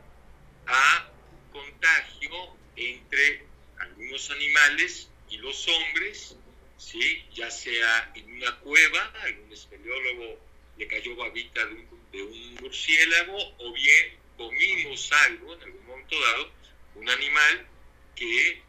a 0.68 1.10
contagio 1.52 2.56
entre 2.76 3.44
algunos 3.80 4.30
animales 4.32 5.10
y 5.30 5.38
los 5.38 5.68
hombres, 5.68 6.36
¿sí? 6.80 7.26
ya 7.34 7.52
sea 7.52 8.12
en 8.16 8.32
una 8.34 8.58
cueva, 8.60 9.14
algún 9.22 9.52
espeleólogo 9.52 10.40
le 10.78 10.88
cayó 10.88 11.16
babita 11.16 11.66
de 11.66 11.74
un, 11.74 12.12
de 12.12 12.24
un 12.24 12.56
murciélago, 12.62 13.38
o 13.60 13.74
bien 13.74 14.18
comimos 14.38 15.12
algo 15.12 15.54
en 15.56 15.64
algún 15.64 15.86
momento 15.86 16.20
dado, 16.20 16.52
un 16.96 17.10
animal 17.10 17.68
que 18.16 18.64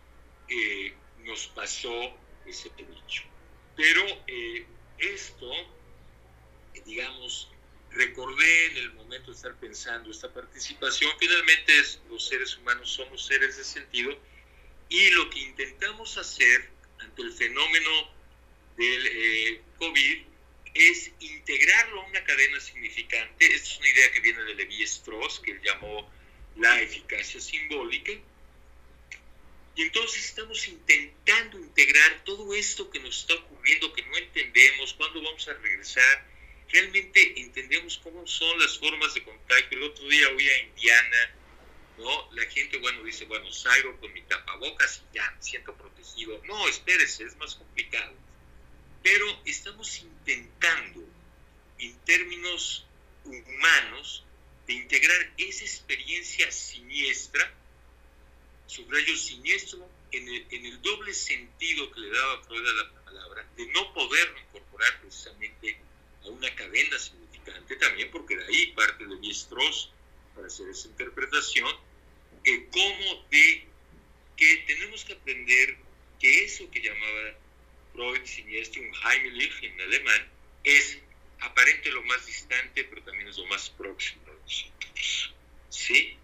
eh, 0.48 0.92
nos 1.24 1.46
pasó 1.48 2.16
ese 2.44 2.70
bicho. 2.76 3.22
Pero 3.76 4.04
eh, 4.26 4.66
esto, 4.98 5.52
digamos, 6.84 7.48
recordé 7.92 8.66
en 8.66 8.76
el 8.78 8.92
momento 8.94 9.30
de 9.30 9.36
estar 9.36 9.54
pensando 9.54 10.10
esta 10.10 10.32
participación, 10.32 11.12
finalmente 11.18 11.78
es, 11.78 12.00
los 12.08 12.26
seres 12.26 12.56
humanos 12.56 12.90
somos 12.90 13.24
seres 13.24 13.56
de 13.56 13.64
sentido 13.64 14.18
y 14.88 15.10
lo 15.10 15.30
que 15.30 15.38
intentamos 15.38 16.18
hacer 16.18 16.79
ante 17.02 17.22
el 17.22 17.32
fenómeno 17.32 17.90
del 18.76 19.06
eh, 19.06 19.60
COVID 19.78 20.30
es 20.74 21.10
integrarlo 21.20 22.02
a 22.02 22.06
una 22.06 22.24
cadena 22.24 22.60
significante. 22.60 23.46
Esta 23.46 23.68
es 23.68 23.78
una 23.78 23.88
idea 23.88 24.12
que 24.12 24.20
viene 24.20 24.42
de 24.42 24.54
Levi 24.54 24.82
Strauss, 24.82 25.40
que 25.40 25.52
él 25.52 25.60
llamó 25.62 26.10
la 26.56 26.80
eficacia 26.80 27.40
simbólica. 27.40 28.12
Y 29.76 29.82
entonces 29.82 30.24
estamos 30.24 30.66
intentando 30.68 31.58
integrar 31.58 32.24
todo 32.24 32.54
esto 32.54 32.90
que 32.90 33.00
nos 33.00 33.20
está 33.20 33.34
ocurriendo, 33.34 33.92
que 33.92 34.02
no 34.02 34.16
entendemos, 34.16 34.94
cuándo 34.94 35.22
vamos 35.22 35.46
a 35.48 35.54
regresar. 35.54 36.28
Realmente 36.68 37.40
entendemos 37.40 37.98
cómo 37.98 38.26
son 38.26 38.58
las 38.58 38.78
formas 38.78 39.14
de 39.14 39.22
contagio. 39.22 39.78
El 39.78 39.82
otro 39.84 40.06
día 40.08 40.28
oí 40.28 40.48
a 40.48 40.58
Indiana, 40.58 41.34
¿no? 42.00 42.32
La 42.32 42.44
gente, 42.46 42.78
bueno, 42.78 43.02
dice, 43.04 43.24
bueno, 43.26 43.50
salgo 43.52 43.96
con 44.00 44.12
mi 44.12 44.22
tapabocas 44.22 45.02
y 45.10 45.16
ya 45.16 45.30
me 45.30 45.42
siento 45.42 45.74
protegido. 45.74 46.40
No, 46.46 46.68
espérese, 46.68 47.24
es 47.24 47.36
más 47.36 47.54
complicado 47.54 48.14
pero 49.02 49.26
estamos 49.44 49.98
intentando, 50.00 51.04
en 51.78 51.98
términos 52.00 52.84
humanos, 53.24 54.24
de 54.66 54.74
integrar 54.74 55.32
esa 55.38 55.64
experiencia 55.64 56.50
siniestra, 56.52 57.52
subrayo 58.66 59.16
siniestro, 59.16 59.88
en 60.12 60.28
el, 60.28 60.46
en 60.50 60.66
el 60.66 60.82
doble 60.82 61.14
sentido 61.14 61.90
que 61.92 62.00
le 62.00 62.10
daba 62.10 62.42
Freud 62.42 62.66
a 62.66 62.72
la 62.72 63.04
palabra, 63.04 63.48
de 63.56 63.66
no 63.68 63.92
poderlo 63.94 64.38
incorporar 64.40 65.00
precisamente 65.00 65.80
a 66.24 66.28
una 66.28 66.54
cadena 66.54 66.98
significante, 66.98 67.76
también 67.76 68.10
porque 68.10 68.36
de 68.36 68.44
ahí 68.44 68.72
parte 68.72 69.06
de 69.06 69.30
Strauss 69.30 69.90
para 70.34 70.48
hacer 70.48 70.68
esa 70.68 70.88
interpretación, 70.88 71.74
eh, 72.44 72.68
como 72.70 73.26
de 73.30 73.66
que 74.36 74.56
tenemos 74.66 75.04
que 75.04 75.12
aprender 75.12 75.76
que 76.18 76.44
eso 76.44 76.70
que 76.70 76.80
llamaba 76.80 77.36
Freud, 77.92 78.24
siniestro, 78.24 78.82
un 78.82 78.92
Heimlich 78.94 79.62
en 79.62 79.80
alemán, 79.80 80.28
es 80.64 80.98
aparente 81.40 81.90
lo 81.90 82.02
más 82.04 82.24
distante, 82.26 82.84
pero 82.84 83.02
también 83.02 83.28
es 83.28 83.38
lo 83.38 83.46
más 83.46 83.70
próximo 83.70 84.22
de 84.26 84.32
nosotros. 84.32 85.34
¿Sí? 85.68 86.16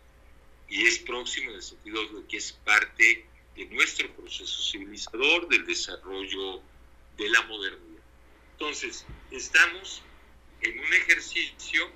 Y 0.69 0.87
es 0.87 0.99
próximo 1.01 1.51
en 1.51 1.57
el 1.57 1.63
sentido 1.63 2.07
de 2.09 2.27
que 2.27 2.37
es 2.39 2.53
parte 2.53 3.27
de 3.55 3.65
nuestro 3.67 4.15
proceso 4.15 4.63
civilizador, 4.63 5.49
del 5.49 5.65
desarrollo 5.67 6.63
de 7.17 7.29
la 7.31 7.43
modernidad. 7.43 8.03
Entonces, 8.53 9.07
estamos 9.31 10.03
en 10.63 10.79
un 10.79 10.93
ejercicio 10.95 11.91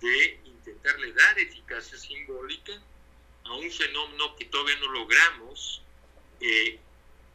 de 0.00 0.40
intentarle 0.44 1.12
dar 1.12 1.38
eficacia 1.38 1.98
simbólica 1.98 2.82
a 3.44 3.52
un 3.52 3.70
fenómeno 3.70 4.36
que 4.36 4.46
todavía 4.46 4.76
no 4.76 4.88
logramos 4.88 5.82
eh, 6.40 6.78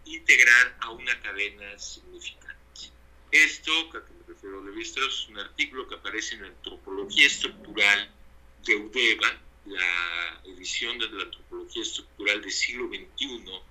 integrar 0.05 0.77
a 0.81 0.91
una 0.91 1.19
cadena 1.21 1.77
significante. 1.77 2.59
Esto, 3.31 3.71
que 3.91 3.99
me 3.99 4.27
refiero 4.27 4.63
de 4.63 4.71
vista, 4.71 4.99
es 5.05 5.27
un 5.27 5.39
artículo 5.39 5.87
que 5.87 5.95
aparece 5.95 6.35
en 6.35 6.41
la 6.41 6.47
Antropología 6.47 7.27
Estructural 7.27 8.11
de 8.65 8.75
Udeva, 8.75 9.39
la 9.65 10.41
edición 10.45 10.97
de 10.97 11.09
la 11.09 11.23
Antropología 11.23 11.83
Estructural 11.83 12.41
del 12.41 12.51
siglo 12.51 12.87
XXI, 12.87 13.61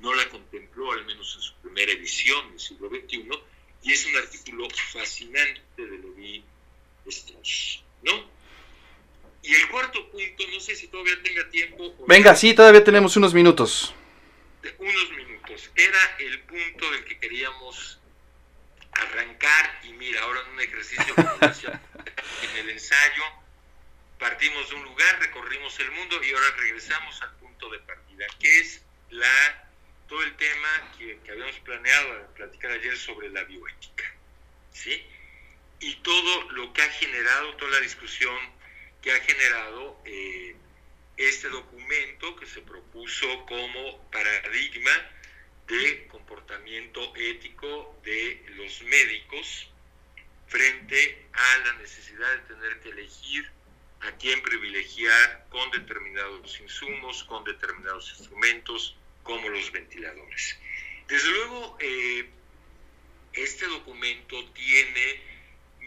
no 0.00 0.14
la 0.14 0.28
contempló, 0.28 0.92
al 0.92 1.06
menos 1.06 1.34
en 1.36 1.40
su 1.40 1.54
primera 1.54 1.92
edición 1.92 2.50
del 2.50 2.60
siglo 2.60 2.88
XXI, 2.88 3.28
y 3.82 3.92
es 3.92 4.06
un 4.06 4.16
artículo 4.16 4.68
fascinante 4.92 5.62
de 5.76 5.98
Levi 5.98 6.44
Strauss, 7.06 7.82
¿no? 8.02 8.35
Y 9.46 9.54
el 9.54 9.68
cuarto 9.68 10.10
punto, 10.10 10.44
no 10.52 10.58
sé 10.58 10.74
si 10.74 10.88
todavía 10.88 11.22
tenga 11.22 11.48
tiempo. 11.50 11.94
Venga, 12.08 12.34
sí, 12.34 12.52
todavía 12.52 12.82
tenemos 12.82 13.16
unos 13.16 13.32
minutos. 13.32 13.94
Unos 14.78 15.10
minutos 15.10 15.70
era 15.76 16.16
el 16.18 16.40
punto 16.40 16.90
del 16.90 17.04
que 17.04 17.16
queríamos 17.20 18.00
arrancar 18.90 19.80
y 19.84 19.92
mira, 19.92 20.20
ahora 20.22 20.40
en 20.40 20.54
un 20.54 20.60
ejercicio 20.60 21.14
en 21.16 22.56
el 22.58 22.70
ensayo 22.70 23.22
partimos 24.18 24.68
de 24.68 24.74
un 24.74 24.82
lugar, 24.82 25.20
recorrimos 25.20 25.78
el 25.78 25.92
mundo 25.92 26.20
y 26.24 26.32
ahora 26.32 26.50
regresamos 26.56 27.22
al 27.22 27.36
punto 27.36 27.70
de 27.70 27.78
partida, 27.80 28.26
que 28.40 28.60
es 28.60 28.82
la 29.10 29.68
todo 30.08 30.22
el 30.22 30.34
tema 30.36 30.92
que, 30.98 31.20
habíamos 31.30 31.58
planeado 31.60 32.26
platicar 32.34 32.72
ayer 32.72 32.96
sobre 32.96 33.28
la 33.30 33.44
bioética, 33.44 34.04
¿sí? 34.72 35.06
Y 35.78 35.94
todo 35.96 36.50
lo 36.52 36.72
que 36.72 36.82
ha 36.82 36.90
generado, 36.90 37.54
toda 37.56 37.72
la 37.72 37.80
discusión 37.80 38.55
que 39.02 39.12
ha 39.12 39.20
generado 39.20 40.00
eh, 40.04 40.56
este 41.16 41.48
documento 41.48 42.36
que 42.36 42.46
se 42.46 42.60
propuso 42.62 43.46
como 43.46 44.10
paradigma 44.10 44.90
de 45.66 46.06
comportamiento 46.08 47.14
ético 47.16 47.98
de 48.04 48.44
los 48.56 48.82
médicos 48.82 49.68
frente 50.46 51.26
a 51.32 51.58
la 51.58 51.72
necesidad 51.74 52.30
de 52.36 52.54
tener 52.54 52.80
que 52.80 52.88
elegir 52.90 53.50
a 54.00 54.12
quién 54.12 54.40
privilegiar 54.42 55.46
con 55.48 55.70
determinados 55.70 56.60
insumos, 56.60 57.24
con 57.24 57.44
determinados 57.44 58.10
instrumentos, 58.18 58.96
como 59.22 59.48
los 59.48 59.72
ventiladores. 59.72 60.58
Desde 61.08 61.30
luego, 61.30 61.76
eh, 61.80 62.28
este 63.32 63.66
documento 63.66 64.44
tiene 64.52 65.20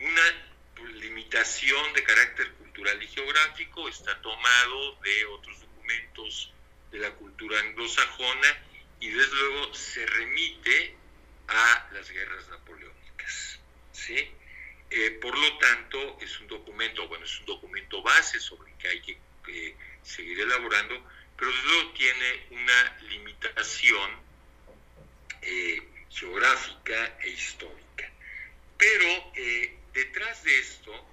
una 0.01 0.91
limitación 0.99 1.93
de 1.93 2.03
carácter 2.03 2.53
cultural 2.79 3.03
y 3.03 3.07
geográfico, 3.07 3.89
está 3.89 4.21
tomado 4.21 4.95
de 5.03 5.25
otros 5.25 5.59
documentos 5.59 6.53
de 6.91 6.99
la 6.99 7.11
cultura 7.11 7.59
anglosajona 7.59 8.63
y 9.01 9.09
desde 9.09 9.35
luego 9.35 9.73
se 9.73 10.05
remite 10.05 10.95
a 11.49 11.89
las 11.91 12.09
guerras 12.09 12.47
napoleónicas. 12.47 13.59
¿sí? 13.91 14.31
Eh, 14.91 15.19
por 15.21 15.37
lo 15.37 15.57
tanto, 15.57 16.17
es 16.21 16.39
un 16.39 16.47
documento, 16.47 17.05
bueno, 17.09 17.25
es 17.25 17.39
un 17.41 17.47
documento 17.47 18.01
base 18.01 18.39
sobre 18.39 18.71
el 18.71 18.77
que 18.77 18.87
hay 18.87 19.01
que 19.01 19.17
seguir 20.01 20.39
elaborando, 20.39 21.03
pero 21.37 21.51
desde 21.51 21.67
luego 21.67 21.91
tiene 21.91 22.45
una 22.51 22.97
limitación 23.09 24.11
eh, 25.41 25.83
geográfica 26.09 27.17
e 27.23 27.29
histórica. 27.29 28.09
Pero 28.77 29.33
eh, 29.35 29.77
detrás 29.93 30.43
de 30.43 30.59
esto, 30.59 31.09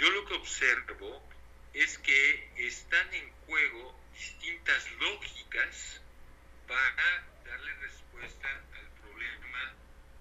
yo 0.00 0.10
lo 0.12 0.24
que 0.24 0.34
observo 0.34 1.22
es 1.74 1.98
que 1.98 2.50
están 2.56 3.12
en 3.12 3.30
juego 3.46 4.00
distintas 4.14 4.90
lógicas 4.92 6.00
para 6.66 7.26
darle 7.44 7.74
respuesta 7.74 8.48
al 8.48 8.88
problema 9.02 9.74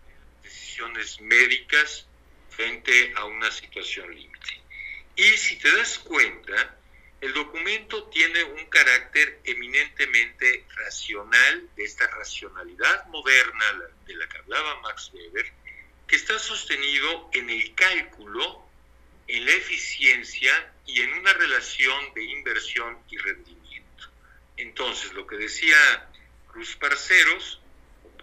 de 0.06 0.50
decisiones 0.50 1.22
médicas 1.22 2.06
frente 2.50 3.14
a 3.16 3.24
una 3.24 3.50
situación 3.52 4.14
límite. 4.14 4.62
Y 5.16 5.24
si 5.38 5.58
te 5.60 5.72
das 5.72 5.98
cuenta, 6.00 6.78
el 7.22 7.34
documento 7.34 8.04
tiene 8.10 8.44
un 8.44 8.66
carácter 8.66 9.40
eminentemente 9.46 10.66
racional, 10.76 11.70
de 11.78 11.84
esta 11.86 12.06
racionalidad 12.08 13.06
moderna 13.08 13.66
de 14.06 14.14
la 14.14 14.28
que 14.28 14.40
hablaba 14.40 14.82
Max 14.82 15.12
Weber, 15.14 15.54
que 16.06 16.18
está 16.18 16.38
sostenido 16.38 17.30
en 17.34 17.50
el 17.50 17.76
cálculo, 17.76 18.69
en 19.30 19.46
la 19.46 19.52
eficiencia 19.52 20.74
y 20.88 21.02
en 21.02 21.14
una 21.14 21.32
relación 21.34 22.14
de 22.16 22.24
inversión 22.24 22.98
y 23.12 23.18
rendimiento. 23.18 24.10
Entonces, 24.58 25.14
lo 25.14 25.28
que 25.28 25.38
decía 25.38 25.78
Cruz 26.48 26.76
Parceros, 26.76 27.62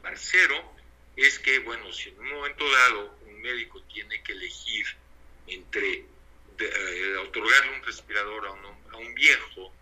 Parcero, 0.03 0.75
es 1.15 1.39
que, 1.39 1.61
bueno, 1.61 1.93
si 1.93 2.09
en 2.09 2.19
un 2.19 2.31
momento 2.33 2.69
dado 2.69 3.19
un 3.25 3.41
médico 3.41 3.81
tiene 3.83 4.21
que 4.25 4.33
elegir 4.33 4.85
entre 5.47 6.05
eh, 6.59 7.17
otorgarle 7.25 7.77
un 7.77 7.85
respirador 7.85 8.47
a 8.47 8.53
un, 8.97 9.15
viejo 9.15 9.73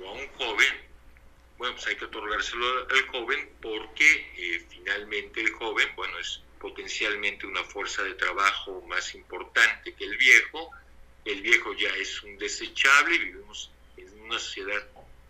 o 0.00 0.08
a 0.08 0.12
un 0.12 0.26
joven, 0.32 0.74
bueno, 1.56 1.74
pues 1.74 1.86
hay 1.86 1.96
que 1.96 2.04
otorgárselo 2.04 2.88
al 2.90 3.06
joven 3.06 3.48
porque 3.62 4.32
eh, 4.36 4.66
finalmente 4.68 5.40
el 5.40 5.52
joven, 5.52 5.88
bueno, 5.94 6.18
es 6.18 6.42
potencialmente 6.58 7.46
una 7.46 7.64
fuerza 7.64 8.02
de 8.02 8.14
trabajo 8.14 8.82
más 8.82 9.14
importante 9.14 9.94
que 9.94 10.04
el 10.04 10.16
viejo. 10.16 10.70
El 11.24 11.42
viejo 11.42 11.74
ya 11.74 11.90
es 11.96 12.22
un 12.22 12.38
desechable, 12.38 13.18
vivimos 13.18 13.70
en 13.96 14.20
una 14.20 14.38
sociedad 14.38 14.86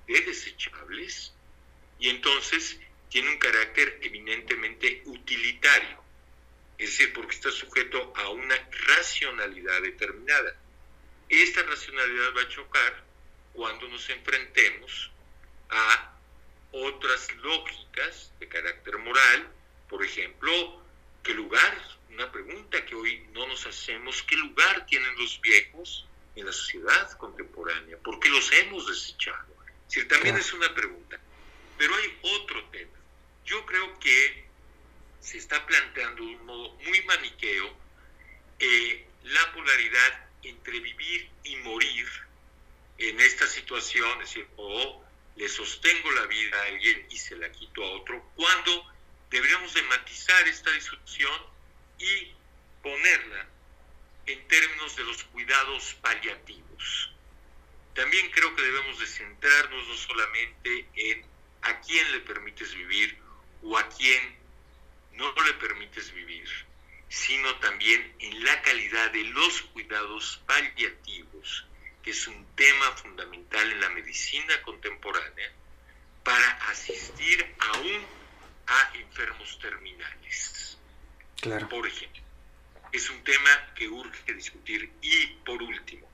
de 0.07 0.21
desechables 0.21 1.33
y 1.99 2.09
entonces 2.09 2.79
tiene 3.09 3.31
un 3.31 3.39
carácter 3.39 3.99
eminentemente 4.03 5.03
utilitario, 5.07 6.03
es 6.77 6.91
decir, 6.91 7.13
porque 7.13 7.35
está 7.35 7.51
sujeto 7.51 8.13
a 8.17 8.29
una 8.31 8.55
racionalidad 8.97 9.83
determinada. 9.83 10.57
Esta 11.29 11.63
racionalidad 11.63 12.37
va 12.37 12.43
a 12.43 12.49
chocar 12.49 13.05
cuando 13.53 13.89
nos 13.89 14.09
enfrentemos 14.11 15.11
a 15.71 16.15
otras 16.73 17.35
lógicas 17.37 18.33
de 18.39 18.49
carácter 18.49 18.99
moral, 18.99 19.49
por 19.89 20.05
ejemplo, 20.05 20.83
¿qué 21.23 21.35
lugar? 21.35 21.99
Una 22.11 22.31
pregunta 22.33 22.85
que 22.85 22.95
hoy 22.95 23.27
no 23.33 23.47
nos 23.47 23.67
hacemos, 23.67 24.23
¿qué 24.23 24.37
lugar 24.37 24.87
tienen 24.87 25.15
los 25.17 25.41
viejos 25.41 26.07
en 26.35 26.47
la 26.47 26.53
sociedad 26.53 27.17
contemporánea? 27.19 27.97
¿Por 27.99 28.19
qué 28.21 28.29
los 28.29 28.51
hemos 28.53 28.87
desechado? 28.89 29.47
Es 29.91 30.09
también 30.09 30.37
es 30.37 30.53
una 30.53 30.75
pregunta. 30.75 31.19
Pero 31.79 31.95
hay 31.95 32.19
otro 32.23 32.65
tema. 32.67 32.99
Yo 33.45 33.65
creo 33.65 33.99
que 34.01 34.45
se 35.21 35.39
está 35.39 35.65
planteando 35.67 36.25
de 36.25 36.37
un 36.37 36.47
modo 36.47 36.75
muy 36.75 37.03
maniqueo 37.03 37.75
eh, 38.59 39.07
la 39.25 39.53
polaridad 39.53 40.29
entre 40.43 40.81
vivir 40.81 41.31
y 41.45 41.57
morir 41.57 42.07
en 42.99 43.21
esta 43.21 43.47
situación, 43.47 44.11
es 44.23 44.29
decir, 44.29 44.49
o 44.57 45.05
le 45.37 45.49
sostengo 45.49 46.11
la 46.13 46.27
vida 46.27 46.61
a 46.61 46.67
alguien 46.67 47.07
y 47.11 47.17
se 47.17 47.37
la 47.37 47.51
quito 47.53 47.85
a 47.85 47.91
otro, 47.93 48.23
cuando 48.35 48.93
deberíamos 49.31 49.75
de 49.75 49.83
matizar 49.83 50.49
esta 50.49 50.71
discusión 50.73 51.41
y 51.99 52.33
ponerla 52.83 53.47
en 54.27 54.47
términos 54.49 54.97
de 54.97 55.05
los 55.05 55.25
cuidados 55.25 55.95
paliativos. 56.01 57.13
También 57.95 58.31
creo 58.31 58.55
que 58.55 58.63
debemos 58.63 58.99
de 58.99 59.07
centrarnos 59.07 59.89
no 59.89 59.97
solamente 59.97 60.89
en 60.95 61.27
a 61.63 61.81
quién 61.81 62.13
le 62.13 62.21
permites 62.21 62.75
vivir 62.75 63.19
o 63.63 63.77
a 63.77 63.89
quién 63.89 64.37
no 65.13 65.33
le 65.45 65.55
permites 65.55 66.13
vivir, 66.13 66.49
sino 67.09 67.57
también 67.57 68.15
en 68.21 68.45
la 68.45 68.63
calidad 68.63 69.11
de 69.11 69.25
los 69.25 69.63
cuidados 69.63 70.41
paliativos 70.47 71.67
que 72.03 72.11
es 72.13 72.27
un 72.29 72.47
tema 72.55 72.93
fundamental 72.93 73.73
en 73.73 73.81
la 73.81 73.89
medicina 73.91 74.63
contemporánea 74.63 75.53
para 76.23 76.49
asistir 76.71 77.55
aún 77.59 78.18
a 78.69 78.93
enfermos 78.95 79.59
terminales. 79.59 80.79
Claro. 81.41 81.69
Por 81.69 81.87
ejemplo, 81.87 82.23
es 82.93 83.11
un 83.11 83.23
tema 83.25 83.75
que 83.75 83.89
urge 83.89 84.33
discutir. 84.35 84.91
Y 85.03 85.27
por 85.45 85.63
último, 85.63 86.11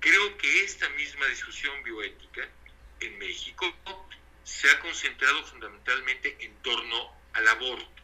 creo 0.00 0.38
que 0.38 0.64
esta 0.64 0.88
misma 0.90 1.26
discusión 1.26 1.82
bioética 1.82 2.48
en 3.00 3.18
México 3.18 3.74
se 4.44 4.70
ha 4.70 4.80
concentrado 4.80 5.44
fundamentalmente 5.46 6.36
en 6.40 6.54
torno 6.62 7.12
al 7.34 7.48
aborto. 7.48 8.02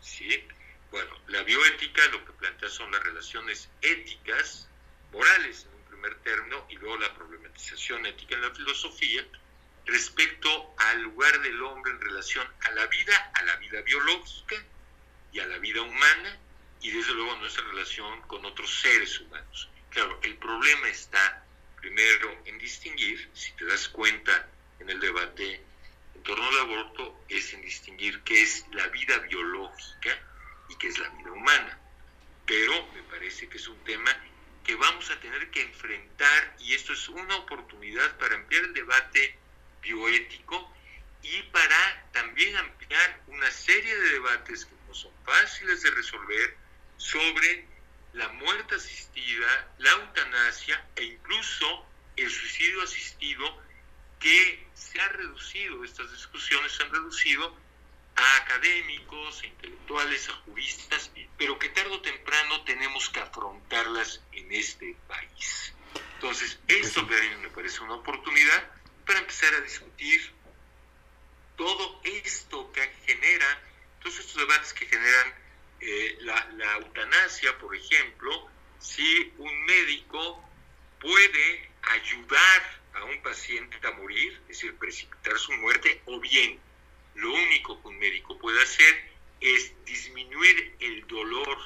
¿sí? 0.00 0.44
Bueno, 0.90 1.16
la 1.28 1.42
bioética 1.42 2.06
lo 2.08 2.24
que 2.24 2.32
plantea 2.32 2.68
son 2.68 2.90
las 2.90 3.02
relaciones 3.02 3.70
éticas, 3.80 4.68
morales, 5.12 5.66
término 6.22 6.66
y 6.68 6.76
luego 6.76 6.96
la 6.98 7.14
problematización 7.14 8.06
ética 8.06 8.34
en 8.34 8.42
la 8.42 8.50
filosofía 8.50 9.24
respecto 9.86 10.74
al 10.78 11.02
lugar 11.02 11.40
del 11.40 11.60
hombre 11.62 11.92
en 11.92 12.00
relación 12.00 12.46
a 12.60 12.70
la 12.70 12.86
vida, 12.86 13.32
a 13.34 13.42
la 13.42 13.56
vida 13.56 13.80
biológica 13.82 14.56
y 15.32 15.40
a 15.40 15.46
la 15.46 15.58
vida 15.58 15.82
humana 15.82 16.38
y 16.80 16.90
desde 16.90 17.14
luego 17.14 17.36
nuestra 17.36 17.64
relación 17.64 18.20
con 18.22 18.44
otros 18.44 18.80
seres 18.80 19.20
humanos. 19.20 19.68
Claro, 19.90 20.18
el 20.22 20.36
problema 20.36 20.88
está 20.88 21.44
primero 21.80 22.42
en 22.44 22.58
distinguir, 22.58 23.30
si 23.34 23.52
te 23.52 23.64
das 23.64 23.88
cuenta 23.88 24.48
en 24.78 24.90
el 24.90 25.00
debate 25.00 25.62
en 26.14 26.22
torno 26.22 26.46
al 26.46 26.58
aborto, 26.60 27.24
es 27.28 27.52
en 27.52 27.62
distinguir 27.62 28.20
qué 28.22 28.42
es 28.42 28.64
la 28.72 28.86
vida 28.88 29.18
biológica 29.18 30.18
y 30.68 30.76
qué 30.76 30.88
es 30.88 30.98
la 30.98 31.08
vida 31.10 31.32
humana. 31.32 31.78
Pero 32.46 32.86
me 32.94 33.02
parece 33.04 33.48
que 33.48 33.58
es 33.58 33.68
un 33.68 33.78
tema 33.84 34.10
que 34.64 34.74
vamos 34.76 35.10
a 35.10 35.20
tener 35.20 35.50
que 35.50 35.62
enfrentar 35.62 36.56
y 36.60 36.74
esto 36.74 36.92
es 36.92 37.08
una 37.08 37.36
oportunidad 37.36 38.16
para 38.18 38.36
ampliar 38.36 38.64
el 38.64 38.74
debate 38.74 39.38
bioético 39.82 40.72
y 41.22 41.42
para 41.44 42.06
también 42.12 42.56
ampliar 42.56 43.22
una 43.26 43.50
serie 43.50 43.94
de 43.96 44.10
debates 44.10 44.64
que 44.64 44.74
no 44.88 44.94
son 44.94 45.12
fáciles 45.24 45.82
de 45.82 45.90
resolver 45.90 46.56
sobre 46.96 47.66
la 48.14 48.28
muerte 48.28 48.76
asistida, 48.76 49.72
la 49.78 49.90
eutanasia 49.90 50.84
e 50.96 51.04
incluso 51.04 51.86
el 52.16 52.30
suicidio 52.30 52.82
asistido 52.82 53.62
que 54.18 54.66
se 54.74 55.00
ha 55.00 55.08
reducido, 55.08 55.84
estas 55.84 56.10
discusiones 56.12 56.72
se 56.72 56.82
han 56.82 56.90
reducido 56.90 57.56
a 58.14 58.36
académicos, 58.36 59.42
a 59.42 59.46
intelectuales, 59.46 60.28
a 60.28 60.32
juristas, 60.44 61.10
pero 61.38 61.58
que 61.58 61.70
tarde 61.70 61.90
o 61.90 62.02
temprano 62.02 62.62
tenemos 62.64 63.08
que 63.08 63.20
afrontarlas 63.20 64.20
en 64.32 64.52
este 64.52 64.96
país. 65.08 65.72
Entonces, 66.14 66.58
esto 66.68 67.04
me 67.40 67.48
parece 67.48 67.80
una 67.80 67.94
oportunidad 67.94 68.70
para 69.06 69.18
empezar 69.20 69.54
a 69.54 69.60
discutir 69.60 70.32
todo 71.56 72.00
esto 72.04 72.72
que 72.72 72.82
genera, 73.06 73.62
todos 74.00 74.18
estos 74.18 74.36
debates 74.36 74.72
que 74.72 74.86
generan 74.86 75.34
eh, 75.80 76.16
la, 76.20 76.44
la 76.56 76.76
eutanasia, 76.78 77.58
por 77.58 77.74
ejemplo, 77.74 78.48
si 78.78 79.32
un 79.38 79.64
médico 79.64 80.42
puede 81.00 81.70
ayudar 81.82 82.82
a 82.94 83.04
un 83.04 83.22
paciente 83.22 83.78
a 83.86 83.90
morir, 83.92 84.32
es 84.42 84.48
decir, 84.48 84.74
precipitar 84.76 85.38
su 85.38 85.52
muerte, 85.54 86.02
o 86.06 86.20
bien 86.20 86.60
lo 87.14 87.32
único 87.32 87.80
que 87.80 87.88
un 87.88 87.98
médico 87.98 88.38
puede 88.38 88.62
hacer 88.62 89.12
es 89.40 89.72
disminuir 89.84 90.76
el 90.80 91.06
dolor 91.06 91.58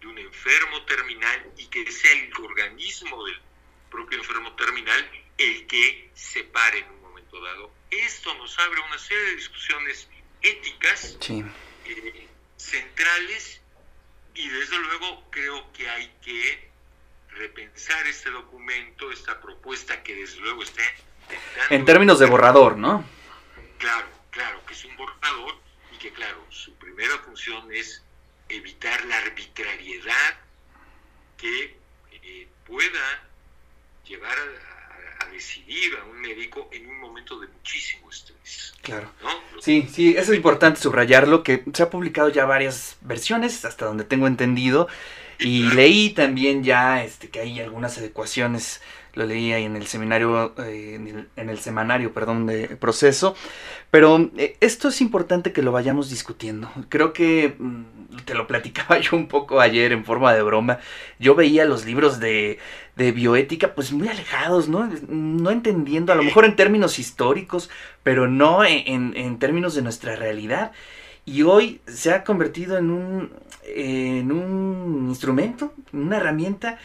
de 0.00 0.06
un 0.06 0.18
enfermo 0.18 0.84
terminal 0.84 1.52
y 1.56 1.66
que 1.66 1.90
sea 1.90 2.12
el 2.12 2.32
organismo 2.38 3.24
del 3.24 3.40
propio 3.90 4.18
enfermo 4.18 4.54
terminal 4.54 5.25
el 5.38 5.66
que 5.66 6.10
se 6.14 6.44
pare 6.44 6.78
en 6.78 6.90
un 6.90 7.02
momento 7.02 7.40
dado. 7.40 7.70
Esto 7.90 8.34
nos 8.34 8.58
abre 8.58 8.80
una 8.80 8.98
serie 8.98 9.24
de 9.24 9.36
discusiones 9.36 10.08
éticas 10.42 11.18
eh, 11.86 12.28
centrales 12.56 13.60
y 14.34 14.48
desde 14.48 14.78
luego 14.78 15.24
creo 15.30 15.72
que 15.72 15.88
hay 15.88 16.12
que 16.22 16.70
repensar 17.30 18.06
este 18.06 18.30
documento, 18.30 19.10
esta 19.10 19.40
propuesta 19.40 20.02
que 20.02 20.14
desde 20.14 20.40
luego 20.40 20.62
está... 20.62 20.82
En 21.70 21.84
términos 21.84 22.18
de 22.18 22.26
borrador, 22.26 22.76
¿no? 22.76 23.04
Claro, 23.78 24.06
claro, 24.30 24.64
que 24.66 24.74
es 24.74 24.84
un 24.84 24.96
borrador 24.96 25.58
y 25.92 25.98
que, 25.98 26.12
claro, 26.12 26.46
su 26.50 26.74
primera 26.74 27.18
función 27.18 27.72
es 27.72 28.02
evitar 28.48 29.04
la 29.06 29.18
arbitrariedad 29.18 30.40
que 31.36 31.76
eh, 32.12 32.48
pueda 32.64 33.28
llevar 34.04 34.38
a, 34.38 34.75
decidir 35.30 35.92
a 36.00 36.04
un 36.04 36.20
médico 36.20 36.68
en 36.72 36.88
un 36.88 37.00
momento 37.00 37.38
de 37.38 37.48
muchísimo 37.48 38.10
estrés. 38.10 38.74
Claro. 38.82 39.10
Sí, 39.60 39.88
sí, 39.92 40.10
eso 40.16 40.32
es 40.32 40.36
importante 40.36 40.80
subrayarlo, 40.80 41.42
que 41.42 41.64
se 41.72 41.82
ha 41.82 41.90
publicado 41.90 42.28
ya 42.28 42.44
varias 42.44 42.96
versiones, 43.00 43.64
hasta 43.64 43.86
donde 43.86 44.04
tengo 44.04 44.26
entendido, 44.26 44.88
y 45.38 45.64
leí 45.70 46.10
también 46.10 46.62
ya 46.62 47.02
este, 47.02 47.28
que 47.28 47.40
hay 47.40 47.60
algunas 47.60 47.98
adecuaciones 47.98 48.80
lo 49.16 49.24
leí 49.24 49.52
ahí 49.52 49.64
en 49.64 49.76
el 49.76 49.86
seminario, 49.86 50.54
eh, 50.58 51.26
en, 51.36 51.48
el, 51.48 51.58
semanario, 51.58 52.12
perdón, 52.12 52.46
de 52.46 52.76
proceso. 52.76 53.34
Pero 53.90 54.30
eh, 54.36 54.58
esto 54.60 54.88
es 54.88 55.00
importante 55.00 55.52
que 55.52 55.62
lo 55.62 55.72
vayamos 55.72 56.10
discutiendo. 56.10 56.70
Creo 56.90 57.14
que 57.14 57.56
mm, 57.58 57.84
te 58.26 58.34
lo 58.34 58.46
platicaba 58.46 58.98
yo 59.00 59.16
un 59.16 59.26
poco 59.26 59.60
ayer 59.60 59.92
en 59.92 60.04
forma 60.04 60.34
de 60.34 60.42
broma. 60.42 60.80
Yo 61.18 61.34
veía 61.34 61.64
los 61.64 61.86
libros 61.86 62.20
de, 62.20 62.58
de 62.96 63.12
bioética 63.12 63.74
pues 63.74 63.92
muy 63.92 64.08
alejados, 64.08 64.68
¿no? 64.68 64.88
No 65.08 65.50
entendiendo, 65.50 66.12
a 66.12 66.16
lo 66.16 66.22
mejor 66.22 66.46
en 66.46 66.56
términos 66.56 66.98
históricos, 66.98 67.70
pero 68.02 68.26
no 68.26 68.64
en, 68.64 69.38
términos 69.38 69.74
de 69.74 69.82
nuestra 69.82 70.16
realidad. 70.16 70.72
Y 71.26 71.42
hoy 71.42 71.80
se 71.86 72.12
ha 72.12 72.24
convertido 72.24 72.78
en 72.78 72.90
un, 72.90 73.32
en 73.64 74.32
un 74.32 75.06
instrumento, 75.08 75.74
una 75.92 76.16
herramienta 76.16 76.78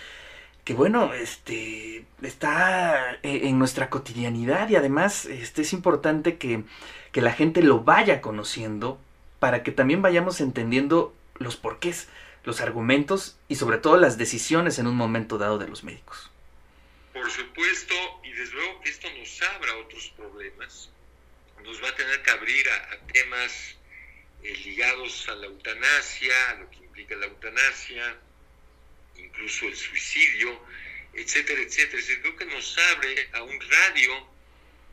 que 0.63 0.73
bueno, 0.73 1.13
este 1.13 2.05
está 2.21 3.17
e, 3.23 3.47
en 3.47 3.57
nuestra 3.57 3.89
cotidianidad 3.89 4.69
y 4.69 4.75
además 4.75 5.25
este, 5.25 5.63
es 5.63 5.73
importante 5.73 6.37
que, 6.37 6.63
que 7.11 7.21
la 7.21 7.31
gente 7.31 7.63
lo 7.63 7.81
vaya 7.81 8.21
conociendo 8.21 8.99
para 9.39 9.63
que 9.63 9.71
también 9.71 10.01
vayamos 10.01 10.41
entendiendo 10.41 11.13
los 11.39 11.55
porqués, 11.55 12.09
los 12.43 12.61
argumentos 12.61 13.37
y 13.47 13.55
sobre 13.55 13.77
todo 13.77 13.97
las 13.97 14.17
decisiones 14.17 14.79
en 14.79 14.87
un 14.87 14.95
momento 14.95 15.37
dado 15.37 15.57
de 15.57 15.67
los 15.67 15.83
médicos. 15.83 16.29
Por 17.13 17.29
supuesto, 17.29 17.93
y 18.23 18.31
desde 18.31 18.53
luego 18.53 18.81
que 18.81 18.89
esto 18.89 19.07
nos 19.17 19.41
abra 19.41 19.75
otros 19.77 20.13
problemas, 20.15 20.89
nos 21.63 21.83
va 21.83 21.89
a 21.89 21.95
tener 21.95 22.21
que 22.23 22.31
abrir 22.31 22.69
a, 22.69 22.97
temas 23.11 23.75
eh, 24.43 24.55
ligados 24.65 25.27
a 25.29 25.35
la 25.35 25.47
eutanasia, 25.47 26.49
a 26.49 26.55
lo 26.55 26.69
que 26.71 26.77
implica 26.77 27.15
la 27.15 27.27
eutanasia, 27.27 28.17
incluso 29.17 29.67
el 29.67 29.75
suicidio, 29.75 30.59
etcétera, 31.13 31.61
etcétera. 31.61 31.99
Es 31.99 32.07
decir, 32.07 32.21
creo 32.21 32.35
que 32.37 32.45
nos 32.45 32.77
abre 32.95 33.29
a 33.33 33.43
un 33.43 33.59
radio 33.59 34.27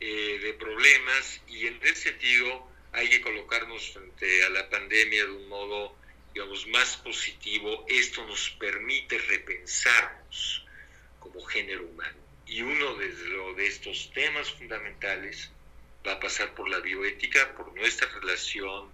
eh, 0.00 0.38
de 0.42 0.52
problemas 0.54 1.40
y 1.48 1.66
en 1.66 1.78
ese 1.82 2.10
sentido 2.10 2.68
hay 2.92 3.08
que 3.08 3.20
colocarnos 3.20 3.92
frente 3.92 4.44
a 4.44 4.50
la 4.50 4.68
pandemia 4.68 5.24
de 5.24 5.30
un 5.32 5.48
modo, 5.48 5.96
digamos, 6.34 6.66
más 6.68 6.96
positivo. 6.98 7.84
Esto 7.88 8.26
nos 8.26 8.50
permite 8.50 9.18
repensarnos 9.18 10.64
como 11.18 11.44
género 11.44 11.84
humano. 11.84 12.18
Y 12.46 12.62
uno 12.62 12.94
de, 12.94 13.12
de 13.12 13.66
estos 13.66 14.10
temas 14.14 14.50
fundamentales 14.52 15.50
va 16.06 16.12
a 16.12 16.20
pasar 16.20 16.54
por 16.54 16.68
la 16.68 16.78
bioética, 16.80 17.54
por 17.54 17.74
nuestra 17.74 18.08
relación 18.20 18.90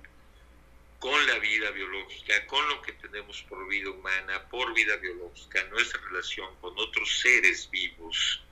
con 0.98 1.26
la 1.26 1.38
vida 1.38 1.70
biológica, 1.70 2.46
con 2.46 2.66
lo 2.66 2.80
que 2.80 2.92
tenemos 2.94 3.42
por 3.42 3.68
vida 3.68 3.90
humana, 3.90 4.48
por 4.48 4.72
vida 4.72 4.96
biológica, 4.96 5.62
nuestra 5.64 6.00
relación 6.00 6.48
con 6.62 6.72
otros 6.78 7.20
seres 7.20 7.68
vivos 7.70 8.42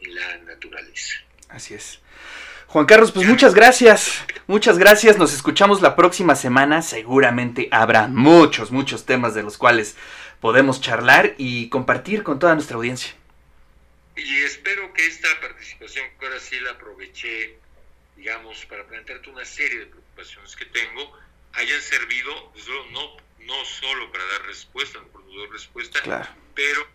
en 0.00 0.14
la 0.14 0.36
naturaleza. 0.38 1.24
Así 1.48 1.74
es. 1.74 2.00
Juan 2.72 2.86
Carlos, 2.86 3.12
pues 3.12 3.28
muchas 3.28 3.54
gracias. 3.54 4.24
Muchas 4.46 4.78
gracias. 4.78 5.18
Nos 5.18 5.34
escuchamos 5.34 5.82
la 5.82 5.94
próxima 5.94 6.34
semana. 6.34 6.80
Seguramente 6.80 7.68
habrá 7.70 8.08
muchos, 8.08 8.70
muchos 8.70 9.04
temas 9.04 9.34
de 9.34 9.42
los 9.42 9.58
cuales 9.58 9.94
podemos 10.40 10.80
charlar 10.80 11.34
y 11.36 11.68
compartir 11.68 12.22
con 12.22 12.38
toda 12.38 12.54
nuestra 12.54 12.78
audiencia. 12.78 13.12
Y 14.16 14.38
espero 14.44 14.90
que 14.94 15.06
esta 15.06 15.28
participación, 15.42 16.06
que 16.18 16.24
ahora 16.24 16.40
sí 16.40 16.58
la 16.60 16.70
aproveché, 16.70 17.58
digamos, 18.16 18.64
para 18.64 18.86
plantearte 18.86 19.28
una 19.28 19.44
serie 19.44 19.80
de 19.80 19.86
preocupaciones 19.88 20.56
que 20.56 20.64
tengo, 20.64 21.12
hayan 21.52 21.80
servido, 21.82 22.54
no, 22.92 23.16
no 23.40 23.64
solo 23.66 24.10
para 24.10 24.24
dar 24.24 24.46
respuesta, 24.46 24.98
no 24.98 25.08
por 25.08 25.22
dar 25.26 25.50
respuesta, 25.50 26.34
pero 26.54 26.86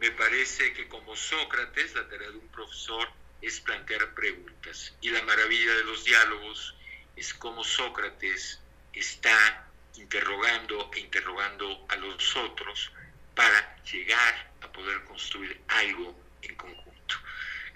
me 0.00 0.10
parece 0.10 0.72
que 0.72 0.88
como 0.88 1.14
Sócrates, 1.14 1.94
la 1.96 2.08
tarea 2.08 2.30
de 2.30 2.38
un 2.38 2.48
profesor 2.48 3.06
es 3.42 3.60
plantear 3.60 4.14
preguntas. 4.14 4.94
Y 5.00 5.10
la 5.10 5.22
maravilla 5.22 5.74
de 5.74 5.84
los 5.84 6.04
diálogos 6.04 6.74
es 7.16 7.34
cómo 7.34 7.64
Sócrates 7.64 8.60
está 8.92 9.68
interrogando 9.96 10.90
e 10.94 11.00
interrogando 11.00 11.86
a 11.88 11.96
los 11.96 12.36
otros 12.36 12.92
para 13.34 13.82
llegar 13.84 14.52
a 14.62 14.72
poder 14.72 15.04
construir 15.04 15.60
algo 15.68 16.16
en 16.42 16.54
conjunto. 16.56 17.14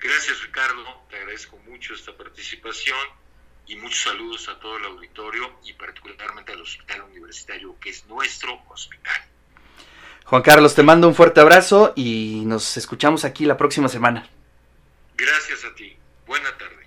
Gracias 0.01 0.43
Ricardo, 0.43 1.05
te 1.09 1.17
agradezco 1.17 1.57
mucho 1.59 1.95
esta 1.95 2.17
participación 2.17 2.99
y 3.67 3.77
muchos 3.77 4.03
saludos 4.03 4.49
a 4.49 4.59
todo 4.59 4.77
el 4.77 4.85
auditorio 4.85 5.61
y 5.65 5.73
particularmente 5.75 6.53
al 6.53 6.61
Hospital 6.61 7.03
Universitario, 7.03 7.79
que 7.81 7.91
es 7.91 8.05
nuestro 8.07 8.61
hospital. 8.69 9.23
Juan 10.25 10.43
Carlos, 10.43 10.75
te 10.75 10.83
mando 10.83 11.09
un 11.09 11.15
fuerte 11.15 11.41
abrazo 11.41 11.93
y 11.95 12.43
nos 12.47 12.77
escuchamos 12.77 13.25
aquí 13.25 13.45
la 13.45 13.57
próxima 13.57 13.89
semana. 13.89 14.29
Gracias 15.23 15.65
a 15.65 15.73
ti. 15.77 15.97
Buena 16.27 16.49
tarde. 16.59 16.85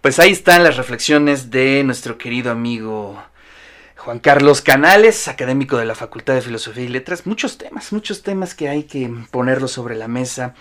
Pues 0.00 0.18
ahí 0.18 0.32
están 0.32 0.64
las 0.64 0.78
reflexiones 0.78 1.50
de 1.50 1.84
nuestro 1.84 2.16
querido 2.16 2.50
amigo 2.50 3.22
Juan 3.96 4.20
Carlos 4.20 4.62
Canales, 4.62 5.28
académico 5.28 5.76
de 5.76 5.84
la 5.84 5.94
Facultad 5.94 6.32
de 6.32 6.40
Filosofía 6.40 6.84
y 6.84 6.88
Letras. 6.88 7.26
Muchos 7.26 7.58
temas, 7.58 7.92
muchos 7.92 8.22
temas 8.22 8.54
que 8.54 8.70
hay 8.70 8.84
que 8.84 9.12
ponerlos 9.30 9.72
sobre 9.72 9.96
la 9.96 10.08
mesa 10.08 10.54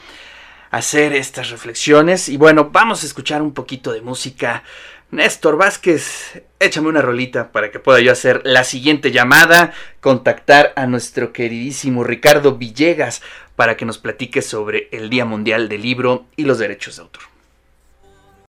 hacer 0.72 1.14
estas 1.14 1.50
reflexiones. 1.50 2.30
Y 2.30 2.38
bueno, 2.38 2.70
vamos 2.72 3.04
a 3.04 3.06
escuchar 3.06 3.42
un 3.42 3.54
poquito 3.54 3.92
de 3.92 4.02
música. 4.02 4.64
Néstor 5.12 5.58
Vázquez, 5.58 6.44
échame 6.60 6.90
una 6.90 7.02
rolita 7.02 7.52
para 7.52 7.72
que 7.72 7.80
pueda 7.80 8.00
yo 8.00 8.12
hacer 8.12 8.42
la 8.44 8.64
siguiente 8.64 9.12
llamada, 9.12 9.74
contactar 10.02 10.72
a 10.76 10.86
nuestro 10.86 11.34
queridísimo 11.34 12.04
Ricardo 12.04 12.58
Villegas 12.58 13.24
para 13.56 13.76
que 13.76 13.86
nos 13.86 13.98
platique 13.98 14.42
sobre 14.44 14.88
el 14.92 15.10
Día 15.10 15.26
Mundial 15.26 15.68
del 15.68 15.82
Libro 15.82 16.28
y 16.36 16.44
los 16.44 16.60
Derechos 16.60 16.98
de 16.98 17.02
Autor. 17.02 17.39